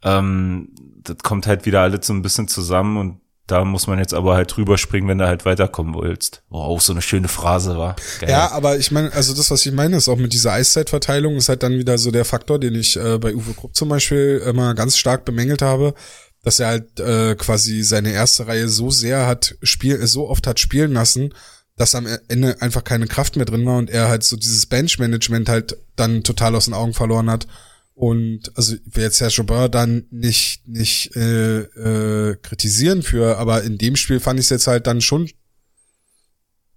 Ähm, 0.03 0.69
das 1.03 1.19
kommt 1.23 1.47
halt 1.47 1.67
wieder 1.67 1.83
alles 1.83 2.07
so 2.07 2.13
ein 2.13 2.23
bisschen 2.23 2.49
zusammen 2.49 2.97
und 2.97 3.21
da 3.47 3.65
muss 3.65 3.87
man 3.87 3.99
jetzt 4.01 4.13
aber 4.13 4.35
halt 4.35 4.57
drüber 4.57 4.77
springen, 4.77 5.07
wenn 5.07 5.19
du 5.19 5.27
halt 5.27 5.45
weiterkommen 5.45 5.95
willst. 5.95 6.43
Oh, 6.51 6.59
auch 6.59 6.81
so 6.81 6.93
eine 6.93 7.03
schöne 7.03 7.29
Phrase 7.29 7.79
war. 7.79 7.95
Geil. 8.21 8.31
Ja, 8.31 8.51
aber 8.51 8.77
ich 8.77 8.91
meine, 8.91 9.13
also 9.13 9.35
das, 9.35 9.51
was 9.53 9.65
ich 9.65 9.73
meine, 9.73 9.99
ist 9.99 10.09
auch 10.09 10.17
mit 10.17 10.33
dieser 10.33 10.53
Eiszeitverteilung, 10.53 11.37
ist 11.37 11.49
halt 11.49 11.63
dann 11.63 11.79
wieder 11.79 11.97
so 11.97 12.11
der 12.11 12.25
Faktor, 12.25 12.59
den 12.59 12.75
ich 12.75 12.97
äh, 12.97 13.19
bei 13.19 13.35
Uwe 13.35 13.55
Krupp 13.55 13.77
zum 13.77 13.89
Beispiel 13.89 14.43
immer 14.45 14.75
ganz 14.75 14.97
stark 14.97 15.25
bemängelt 15.25 15.63
habe, 15.63 15.95
dass 16.43 16.59
er 16.59 16.69
halt 16.69 16.99
äh, 16.99 17.37
quasi 17.37 17.83
seine 17.85 18.11
erste 18.11 18.49
Reihe 18.49 18.69
so 18.69 18.91
sehr 18.91 19.29
hat 19.29 19.55
spiel, 19.63 20.05
so 20.07 20.29
oft 20.29 20.47
hat 20.49 20.59
spielen 20.59 20.93
lassen, 20.93 21.33
dass 21.77 21.95
am 21.95 22.07
Ende 22.29 22.61
einfach 22.61 22.85
keine 22.85 23.07
Kraft 23.07 23.37
mehr 23.37 23.45
drin 23.45 23.67
war 23.67 23.79
und 23.79 23.91
er 23.91 24.09
halt 24.09 24.25
so 24.25 24.37
dieses 24.37 24.67
Bench-Management 24.67 25.49
halt 25.49 25.77
dann 25.95 26.23
total 26.23 26.55
aus 26.57 26.65
den 26.65 26.75
Augen 26.75 26.95
verloren 26.95 27.31
hat. 27.31 27.47
Und 27.95 28.53
also 28.57 28.75
ich 28.75 28.81
will 28.95 29.05
jetzt 29.05 29.21
Herr 29.21 29.29
Jobin 29.29 29.71
dann 29.71 30.07
nicht 30.11 30.67
nicht 30.69 31.17
äh, 31.17 31.61
äh, 31.61 32.37
kritisieren 32.43 33.03
für, 33.03 33.39
aber 33.39 33.63
in 33.63 33.79
dem 33.79 33.97
Spiel 33.97 34.21
fand 34.21 34.39
ich 34.39 34.47
es 34.47 34.51
jetzt 34.51 34.67
halt 34.67 34.87
dann 34.87 35.01
schon 35.01 35.31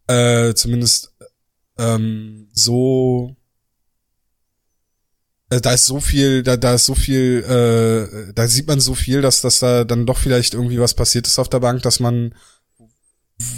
äh, 0.08 0.54
zumindest 0.54 1.14
ähm, 1.78 2.48
so 2.54 3.36
äh, 5.50 5.62
da 5.62 5.74
ist 5.74 5.86
so 5.86 6.00
viel, 6.00 6.44
da, 6.44 6.58
da 6.58 6.76
ist 6.76 6.86
so 6.86 6.96
viel, 6.96 7.44
äh, 7.44 8.34
da 8.34 8.48
sieht 8.48 8.68
man 8.68 8.80
so 8.80 8.94
viel, 8.94 9.22
dass, 9.22 9.42
dass 9.42 9.60
da 9.60 9.84
dann 9.84 10.06
doch 10.06 10.18
vielleicht 10.18 10.54
irgendwie 10.54 10.80
was 10.80 10.94
passiert 10.94 11.28
ist 11.28 11.40
auf 11.40 11.50
der 11.50 11.60
Bank, 11.60 11.82
dass 11.82 12.00
man, 12.00 12.36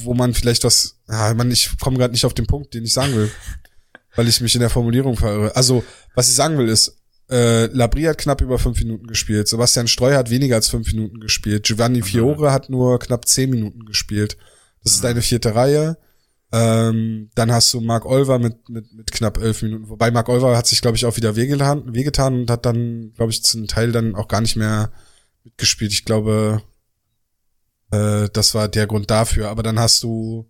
wo 0.03 0.13
man 0.13 0.33
vielleicht 0.33 0.63
was, 0.63 0.97
ja, 1.09 1.33
man, 1.33 1.51
ich 1.51 1.77
komme 1.79 1.97
gerade 1.97 2.13
nicht 2.13 2.25
auf 2.25 2.33
den 2.33 2.47
Punkt, 2.47 2.73
den 2.73 2.83
ich 2.83 2.93
sagen 2.93 3.15
will, 3.15 3.31
weil 4.15 4.27
ich 4.27 4.41
mich 4.41 4.55
in 4.55 4.61
der 4.61 4.69
Formulierung 4.69 5.17
verirre. 5.17 5.55
Also, 5.55 5.83
was 6.15 6.29
ich 6.29 6.35
sagen 6.35 6.57
will 6.57 6.69
ist, 6.69 6.97
äh, 7.29 7.67
Labrie 7.67 8.07
hat 8.07 8.17
knapp 8.17 8.41
über 8.41 8.59
fünf 8.59 8.79
Minuten 8.79 9.07
gespielt, 9.07 9.47
Sebastian 9.47 9.87
Streu 9.87 10.13
hat 10.13 10.29
weniger 10.29 10.55
als 10.55 10.67
fünf 10.67 10.91
Minuten 10.91 11.19
gespielt, 11.19 11.63
Giovanni. 11.63 12.01
Fiore 12.01 12.51
hat 12.51 12.69
nur 12.69 12.99
knapp 12.99 13.27
zehn 13.27 13.49
Minuten 13.49 13.85
gespielt. 13.85 14.37
Das 14.83 14.93
ist 14.93 15.03
deine 15.03 15.21
vierte 15.21 15.55
Reihe. 15.55 15.97
Ähm, 16.53 17.29
dann 17.33 17.51
hast 17.51 17.73
du 17.73 17.79
Mark 17.79 18.05
Olver 18.05 18.37
mit, 18.37 18.67
mit, 18.67 18.93
mit 18.93 19.11
knapp 19.11 19.37
elf 19.37 19.61
Minuten. 19.61 19.87
Wobei 19.87 20.11
Mark 20.11 20.27
Olver 20.27 20.57
hat 20.57 20.67
sich, 20.67 20.81
glaube 20.81 20.97
ich, 20.97 21.05
auch 21.05 21.15
wieder 21.15 21.37
wehgetan, 21.37 21.93
wehgetan 21.93 22.41
und 22.41 22.51
hat 22.51 22.65
dann, 22.65 23.13
glaube 23.15 23.31
ich, 23.31 23.43
zum 23.43 23.67
Teil 23.67 23.93
dann 23.93 24.15
auch 24.15 24.27
gar 24.27 24.41
nicht 24.41 24.57
mehr 24.57 24.91
mitgespielt. 25.45 25.93
Ich 25.93 26.03
glaube, 26.03 26.61
äh, 27.91 28.29
das 28.33 28.55
war 28.55 28.67
der 28.67 28.87
Grund 28.87 29.09
dafür. 29.09 29.49
Aber 29.49 29.63
dann 29.63 29.79
hast 29.79 30.03
du, 30.03 30.49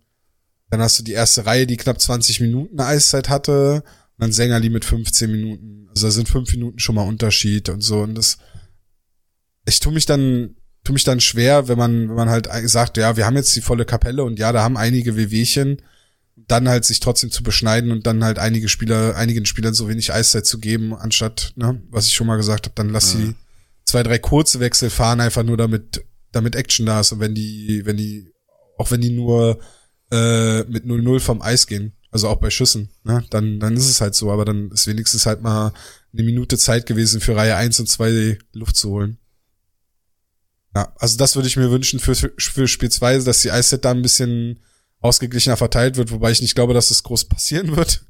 dann 0.70 0.80
hast 0.80 0.98
du 0.98 1.02
die 1.02 1.12
erste 1.12 1.46
Reihe, 1.46 1.66
die 1.66 1.76
knapp 1.76 2.00
20 2.00 2.40
Minuten 2.40 2.80
Eiszeit 2.80 3.28
hatte, 3.28 3.82
und 4.16 4.22
dann 4.22 4.32
Sängerli 4.32 4.70
mit 4.70 4.84
15 4.84 5.30
Minuten. 5.30 5.88
Also 5.90 6.06
da 6.06 6.10
sind 6.10 6.28
fünf 6.28 6.52
Minuten 6.52 6.78
schon 6.78 6.94
mal 6.94 7.06
Unterschied 7.06 7.68
und 7.68 7.82
so. 7.82 8.00
Und 8.00 8.14
das, 8.14 8.38
ich 9.66 9.80
tue 9.80 9.92
mich 9.92 10.06
dann, 10.06 10.56
tue 10.84 10.94
mich 10.94 11.04
dann 11.04 11.20
schwer, 11.20 11.68
wenn 11.68 11.78
man, 11.78 12.08
wenn 12.08 12.16
man 12.16 12.30
halt 12.30 12.48
sagt, 12.64 12.96
ja, 12.96 13.16
wir 13.16 13.26
haben 13.26 13.36
jetzt 13.36 13.54
die 13.54 13.60
volle 13.60 13.84
Kapelle 13.84 14.24
und 14.24 14.38
ja, 14.38 14.52
da 14.52 14.62
haben 14.62 14.76
einige 14.76 15.16
WWchen 15.16 15.82
dann 16.48 16.68
halt 16.68 16.84
sich 16.84 17.00
trotzdem 17.00 17.30
zu 17.30 17.42
beschneiden 17.42 17.90
und 17.90 18.06
dann 18.06 18.24
halt 18.24 18.38
einige 18.38 18.68
Spieler, 18.68 19.16
einigen 19.16 19.46
Spielern 19.46 19.74
so 19.74 19.88
wenig 19.88 20.12
Eiszeit 20.12 20.46
zu 20.46 20.58
geben, 20.58 20.94
anstatt, 20.94 21.52
ne, 21.56 21.82
was 21.90 22.06
ich 22.06 22.14
schon 22.14 22.26
mal 22.26 22.36
gesagt 22.36 22.66
habe, 22.66 22.74
dann 22.74 22.88
lass 22.88 23.12
sie 23.12 23.34
zwei, 23.84 24.02
drei 24.02 24.18
kurze 24.18 24.60
Wechsel 24.60 24.90
fahren, 24.90 25.20
einfach 25.20 25.42
nur 25.42 25.56
damit, 25.56 26.04
damit 26.32 26.56
Action 26.56 26.86
da 26.86 27.00
ist 27.00 27.12
und 27.12 27.20
wenn 27.20 27.34
die, 27.34 27.82
wenn 27.84 27.96
die, 27.96 28.32
auch 28.78 28.90
wenn 28.90 29.00
die 29.00 29.10
nur 29.10 29.60
äh, 30.10 30.64
mit 30.64 30.84
0-0 30.84 31.20
vom 31.20 31.42
Eis 31.42 31.66
gehen, 31.66 31.92
also 32.10 32.28
auch 32.28 32.36
bei 32.36 32.50
Schüssen, 32.50 32.90
ne, 33.04 33.24
dann, 33.30 33.60
dann 33.60 33.76
ist 33.76 33.88
es 33.88 34.00
halt 34.00 34.14
so, 34.14 34.30
aber 34.30 34.44
dann 34.44 34.70
ist 34.70 34.86
wenigstens 34.86 35.26
halt 35.26 35.42
mal 35.42 35.72
eine 36.12 36.22
Minute 36.22 36.58
Zeit 36.58 36.86
gewesen 36.86 37.20
für 37.20 37.36
Reihe 37.36 37.56
1 37.56 37.80
und 37.80 37.88
2 37.88 38.38
Luft 38.52 38.76
zu 38.76 38.90
holen. 38.90 39.18
Ja, 40.74 40.92
also 40.98 41.18
das 41.18 41.36
würde 41.36 41.48
ich 41.48 41.56
mir 41.56 41.70
wünschen 41.70 42.00
für, 42.00 42.14
für 42.14 42.68
Spiel 42.68 42.90
2, 42.90 43.18
dass 43.18 43.42
die 43.42 43.50
Eiszeit 43.50 43.84
da 43.84 43.90
ein 43.90 44.02
bisschen 44.02 44.60
ausgeglichener 45.00 45.56
verteilt 45.56 45.96
wird, 45.96 46.10
wobei 46.10 46.30
ich 46.30 46.40
nicht 46.40 46.54
glaube, 46.54 46.74
dass 46.74 46.88
das 46.88 47.02
groß 47.02 47.26
passieren 47.26 47.76
wird. 47.76 48.06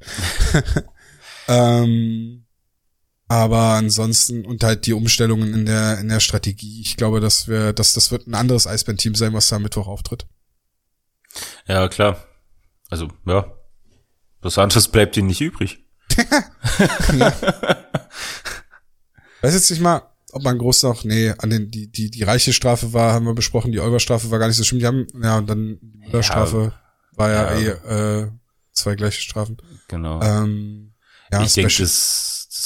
ähm, 1.47 2.42
aber 3.27 3.73
ansonsten 3.73 4.45
und 4.45 4.63
halt 4.63 4.85
die 4.85 4.93
Umstellungen 4.93 5.53
in 5.53 5.65
der 5.65 5.99
in 5.99 6.09
der 6.09 6.19
Strategie. 6.19 6.81
Ich 6.81 6.97
glaube, 6.97 7.19
dass 7.19 7.47
wir, 7.47 7.73
dass 7.73 7.93
das 7.93 8.11
wird 8.11 8.27
ein 8.27 8.35
anderes 8.35 8.67
Eisbären-Team 8.67 9.15
sein, 9.15 9.33
was 9.33 9.49
da 9.49 9.55
am 9.57 9.63
Mittwoch 9.63 9.87
auftritt. 9.87 10.27
Ja 11.67 11.87
klar. 11.87 12.23
Also 12.89 13.09
ja, 13.25 13.51
was 14.41 14.57
anderes 14.57 14.87
bleibt 14.87 15.17
ihnen 15.17 15.27
nicht 15.27 15.41
übrig. 15.41 15.85
ja. 17.17 17.33
Weiß 19.41 19.53
jetzt 19.53 19.71
nicht 19.71 19.81
mal, 19.81 20.03
ob 20.31 20.43
man 20.43 20.57
groß 20.57 20.83
noch, 20.83 21.03
nee, 21.03 21.33
an 21.37 21.49
den, 21.49 21.69
die, 21.69 21.91
die, 21.91 22.09
die 22.09 22.23
reiche 22.23 22.53
Strafe 22.53 22.93
war, 22.93 23.13
haben 23.13 23.25
wir 23.25 23.33
besprochen, 23.33 23.73
die 23.73 23.81
Olber-Strafe 23.81 24.31
war 24.31 24.39
gar 24.39 24.47
nicht 24.47 24.55
so 24.55 24.63
schlimm. 24.63 24.79
Die 24.79 24.87
haben, 24.87 25.05
ja, 25.21 25.37
und 25.37 25.49
dann 25.49 25.79
die 25.81 25.97
Müller-Strafe. 25.97 26.71
Ja 26.71 26.83
war 27.15 27.29
ja, 27.31 27.57
ja. 27.57 27.73
eh 27.73 28.21
äh, 28.21 28.31
zwei 28.71 28.95
gleiche 28.95 29.21
Strafen. 29.21 29.57
Genau. 29.87 30.21
Ähm, 30.21 30.93
ja, 31.31 31.43
ich 31.43 31.53
denke, 31.53 31.73
das, 31.73 31.81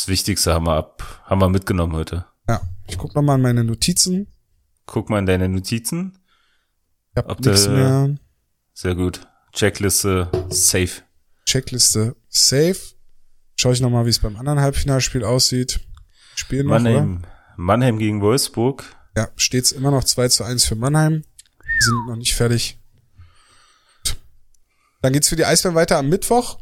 das 0.08 0.14
Wichtigste 0.14 0.54
haben 0.54 0.66
wir 0.66 0.76
ab, 0.76 1.22
haben 1.26 1.42
wir 1.42 1.50
mitgenommen 1.50 1.94
heute. 1.94 2.26
Ja, 2.48 2.62
ich 2.88 2.98
guck 2.98 3.14
noch 3.14 3.22
mal 3.22 3.36
in 3.36 3.42
meine 3.42 3.66
Notizen. 3.66 4.28
Guck 4.86 5.10
mal 5.10 5.20
in 5.20 5.26
deine 5.26 5.50
Notizen. 5.50 6.18
Ich 7.12 7.18
hab 7.18 7.38
nichts 7.42 7.68
mehr. 7.68 8.16
Sehr 8.74 8.96
gut. 8.96 9.28
Checkliste 9.52 10.30
safe. 10.48 11.02
Checkliste 11.46 12.16
safe. 12.30 12.78
Schau 13.58 13.72
ich 13.74 13.82
noch 13.82 13.90
mal, 13.90 14.06
wie 14.06 14.10
es 14.10 14.20
beim 14.20 14.38
anderen 14.38 14.62
Halbfinalspiel 14.62 15.26
aussieht. 15.26 15.82
Spielen 16.36 16.68
noch, 16.68 16.76
Mannheim, 16.76 17.18
oder? 17.18 17.28
Mannheim 17.58 18.00
gegen 18.00 18.22
Wolfsburg. 18.22 18.86
Ja, 19.18 19.28
steht's 19.36 19.74
immer 19.74 19.92
noch 19.92 20.06
2 20.06 20.30
zu 20.30 20.46
1 20.46 20.64
für 20.64 20.76
Mannheim. 20.76 21.24
Die 21.24 21.84
sind 21.84 22.08
noch 22.08 22.16
nicht 22.16 22.34
fertig. 22.34 22.80
Dann 25.02 25.12
geht's 25.12 25.28
für 25.28 25.36
die 25.36 25.46
Eisbären 25.46 25.76
weiter 25.76 25.98
am 25.98 26.08
Mittwoch, 26.08 26.60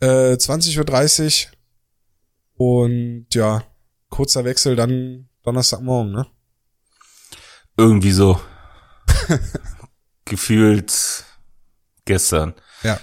äh, 0.00 0.38
20.30 0.38 1.48
Uhr. 1.48 1.55
Und 2.56 3.26
ja, 3.32 3.62
kurzer 4.08 4.44
Wechsel 4.44 4.76
dann 4.76 5.28
Donnerstagmorgen, 5.42 6.12
ne? 6.12 6.26
Irgendwie 7.76 8.12
so. 8.12 8.40
Gefühlt 10.24 11.24
gestern. 12.04 12.54
Ja. 12.82 12.98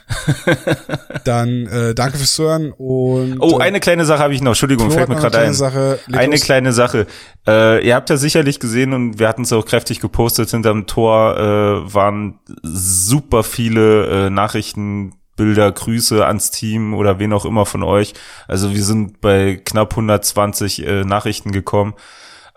Dann 1.25 1.67
äh, 1.67 1.93
danke 1.93 2.17
fürs 2.17 2.33
Zuhören 2.33 2.71
und 2.71 3.39
Oh, 3.39 3.57
eine 3.57 3.79
kleine 3.79 4.05
Sache 4.05 4.21
habe 4.21 4.33
ich 4.33 4.41
noch. 4.41 4.51
Entschuldigung, 4.51 4.91
fällt 4.91 5.09
mir 5.09 5.15
gerade 5.15 5.39
ein. 5.39 5.53
Sache, 5.53 5.99
eine 6.11 6.37
kleine 6.37 6.73
Sache. 6.73 7.07
Äh, 7.47 7.85
ihr 7.85 7.95
habt 7.95 8.09
ja 8.09 8.17
sicherlich 8.17 8.59
gesehen 8.59 8.93
und 8.93 9.19
wir 9.19 9.27
hatten 9.27 9.43
es 9.43 9.53
auch 9.53 9.65
kräftig 9.65 9.99
gepostet. 9.99 10.51
Hinterm 10.51 10.85
Tor 10.85 11.37
äh, 11.37 11.93
waren 11.93 12.39
super 12.61 13.43
viele 13.43 14.27
äh, 14.27 14.29
Nachrichten 14.29 15.15
Bilder, 15.35 15.71
Grüße 15.71 16.25
ans 16.25 16.51
Team 16.51 16.93
oder 16.93 17.19
wen 17.19 17.33
auch 17.33 17.45
immer 17.45 17.65
von 17.65 17.83
euch. 17.83 18.13
Also 18.47 18.73
wir 18.73 18.83
sind 18.83 19.21
bei 19.21 19.55
knapp 19.55 19.91
120 19.91 20.85
äh, 20.85 21.03
Nachrichten 21.03 21.51
gekommen. 21.51 21.93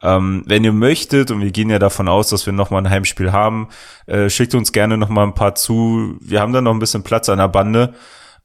Ähm, 0.03 0.45
wenn 0.47 0.65
ihr 0.65 0.73
möchtet, 0.73 1.31
und 1.31 1.41
wir 1.41 1.51
gehen 1.51 1.71
ja 1.71 1.79
davon 1.79 2.09
aus, 2.09 2.29
dass 2.29 2.45
wir 2.45 2.53
nochmal 2.53 2.83
ein 2.83 2.91
Heimspiel 2.91 3.33
haben, 3.33 3.69
äh, 4.07 4.29
schickt 4.29 4.55
uns 4.55 4.73
gerne 4.73 4.99
nochmal 4.99 5.27
ein 5.27 5.35
paar 5.35 5.55
zu. 5.55 6.17
Wir 6.21 6.41
haben 6.41 6.53
da 6.53 6.61
noch 6.61 6.73
ein 6.73 6.79
bisschen 6.79 7.03
Platz 7.03 7.29
an 7.29 7.39
der 7.39 7.49
Bande. 7.49 7.95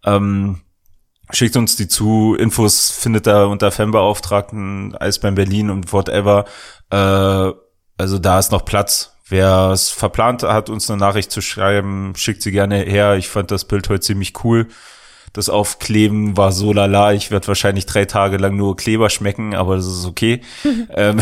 Ähm, 0.05 0.61
schickt 1.31 1.57
uns 1.57 1.75
die 1.75 1.87
zu. 1.87 2.35
Infos 2.35 2.91
findet 2.91 3.27
ihr 3.27 3.47
unter 3.47 3.71
Fanbeauftragten, 3.71 4.95
Eisbären 4.95 5.35
Berlin 5.35 5.69
und 5.69 5.91
whatever. 5.91 6.45
Äh, 6.89 7.51
also 7.97 8.17
da 8.17 8.39
ist 8.39 8.51
noch 8.51 8.65
Platz. 8.65 9.17
Wer 9.31 9.69
es 9.71 9.89
verplant 9.89 10.43
hat, 10.43 10.69
uns 10.69 10.91
eine 10.91 10.99
Nachricht 10.99 11.31
zu 11.31 11.39
schreiben, 11.39 12.11
schickt 12.17 12.41
sie 12.41 12.51
gerne 12.51 12.79
her. 12.79 13.15
Ich 13.15 13.29
fand 13.29 13.49
das 13.49 13.63
Bild 13.63 13.87
heute 13.87 14.01
ziemlich 14.01 14.43
cool. 14.43 14.67
Das 15.31 15.47
Aufkleben 15.47 16.35
war 16.35 16.51
so 16.51 16.73
lala. 16.73 17.13
Ich 17.13 17.31
werde 17.31 17.47
wahrscheinlich 17.47 17.85
drei 17.85 18.03
Tage 18.03 18.35
lang 18.35 18.57
nur 18.57 18.75
Kleber 18.75 19.09
schmecken, 19.09 19.55
aber 19.55 19.77
das 19.77 19.87
ist 19.87 20.05
okay. 20.05 20.41
ähm, 20.89 21.21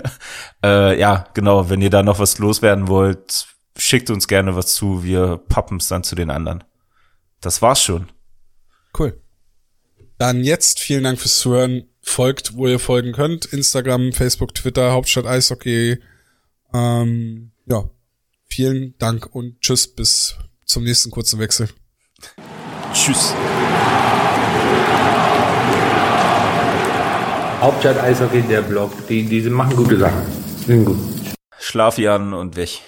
äh, 0.64 0.98
ja, 0.98 1.28
genau. 1.34 1.70
Wenn 1.70 1.82
ihr 1.82 1.90
da 1.90 2.02
noch 2.02 2.18
was 2.18 2.38
loswerden 2.38 2.88
wollt, 2.88 3.46
schickt 3.78 4.10
uns 4.10 4.26
gerne 4.26 4.56
was 4.56 4.74
zu. 4.74 5.04
Wir 5.04 5.40
pappen 5.48 5.76
es 5.76 5.86
dann 5.86 6.02
zu 6.02 6.16
den 6.16 6.30
anderen. 6.30 6.64
Das 7.40 7.62
war's 7.62 7.80
schon. 7.80 8.08
Cool. 8.98 9.22
Dann 10.18 10.42
jetzt 10.42 10.80
vielen 10.80 11.04
Dank 11.04 11.20
fürs 11.20 11.38
Zuhören. 11.38 11.84
Folgt, 12.02 12.56
wo 12.56 12.66
ihr 12.66 12.80
folgen 12.80 13.12
könnt. 13.12 13.44
Instagram, 13.44 14.12
Facebook, 14.12 14.52
Twitter, 14.52 14.90
Hauptstadt 14.90 15.26
Eishockey. 15.26 15.98
Ähm, 16.72 17.52
ja, 17.66 17.90
vielen 18.46 18.96
Dank 18.98 19.34
und 19.34 19.60
tschüss 19.60 19.86
bis 19.86 20.36
zum 20.64 20.84
nächsten 20.84 21.10
kurzen 21.10 21.38
Wechsel. 21.38 21.68
Tschüss. 22.92 23.34
Hauptstadt 27.60 27.98
Eishockey, 27.98 28.42
der 28.42 28.62
Blog, 28.62 28.92
die, 29.08 29.24
die 29.24 29.40
machen 29.48 29.74
gute 29.76 29.98
Sachen. 29.98 30.22
Sind 30.66 30.84
gut. 30.84 30.98
Schlaf 31.58 31.98
an 31.98 32.32
und 32.32 32.56
weg. 32.56 32.80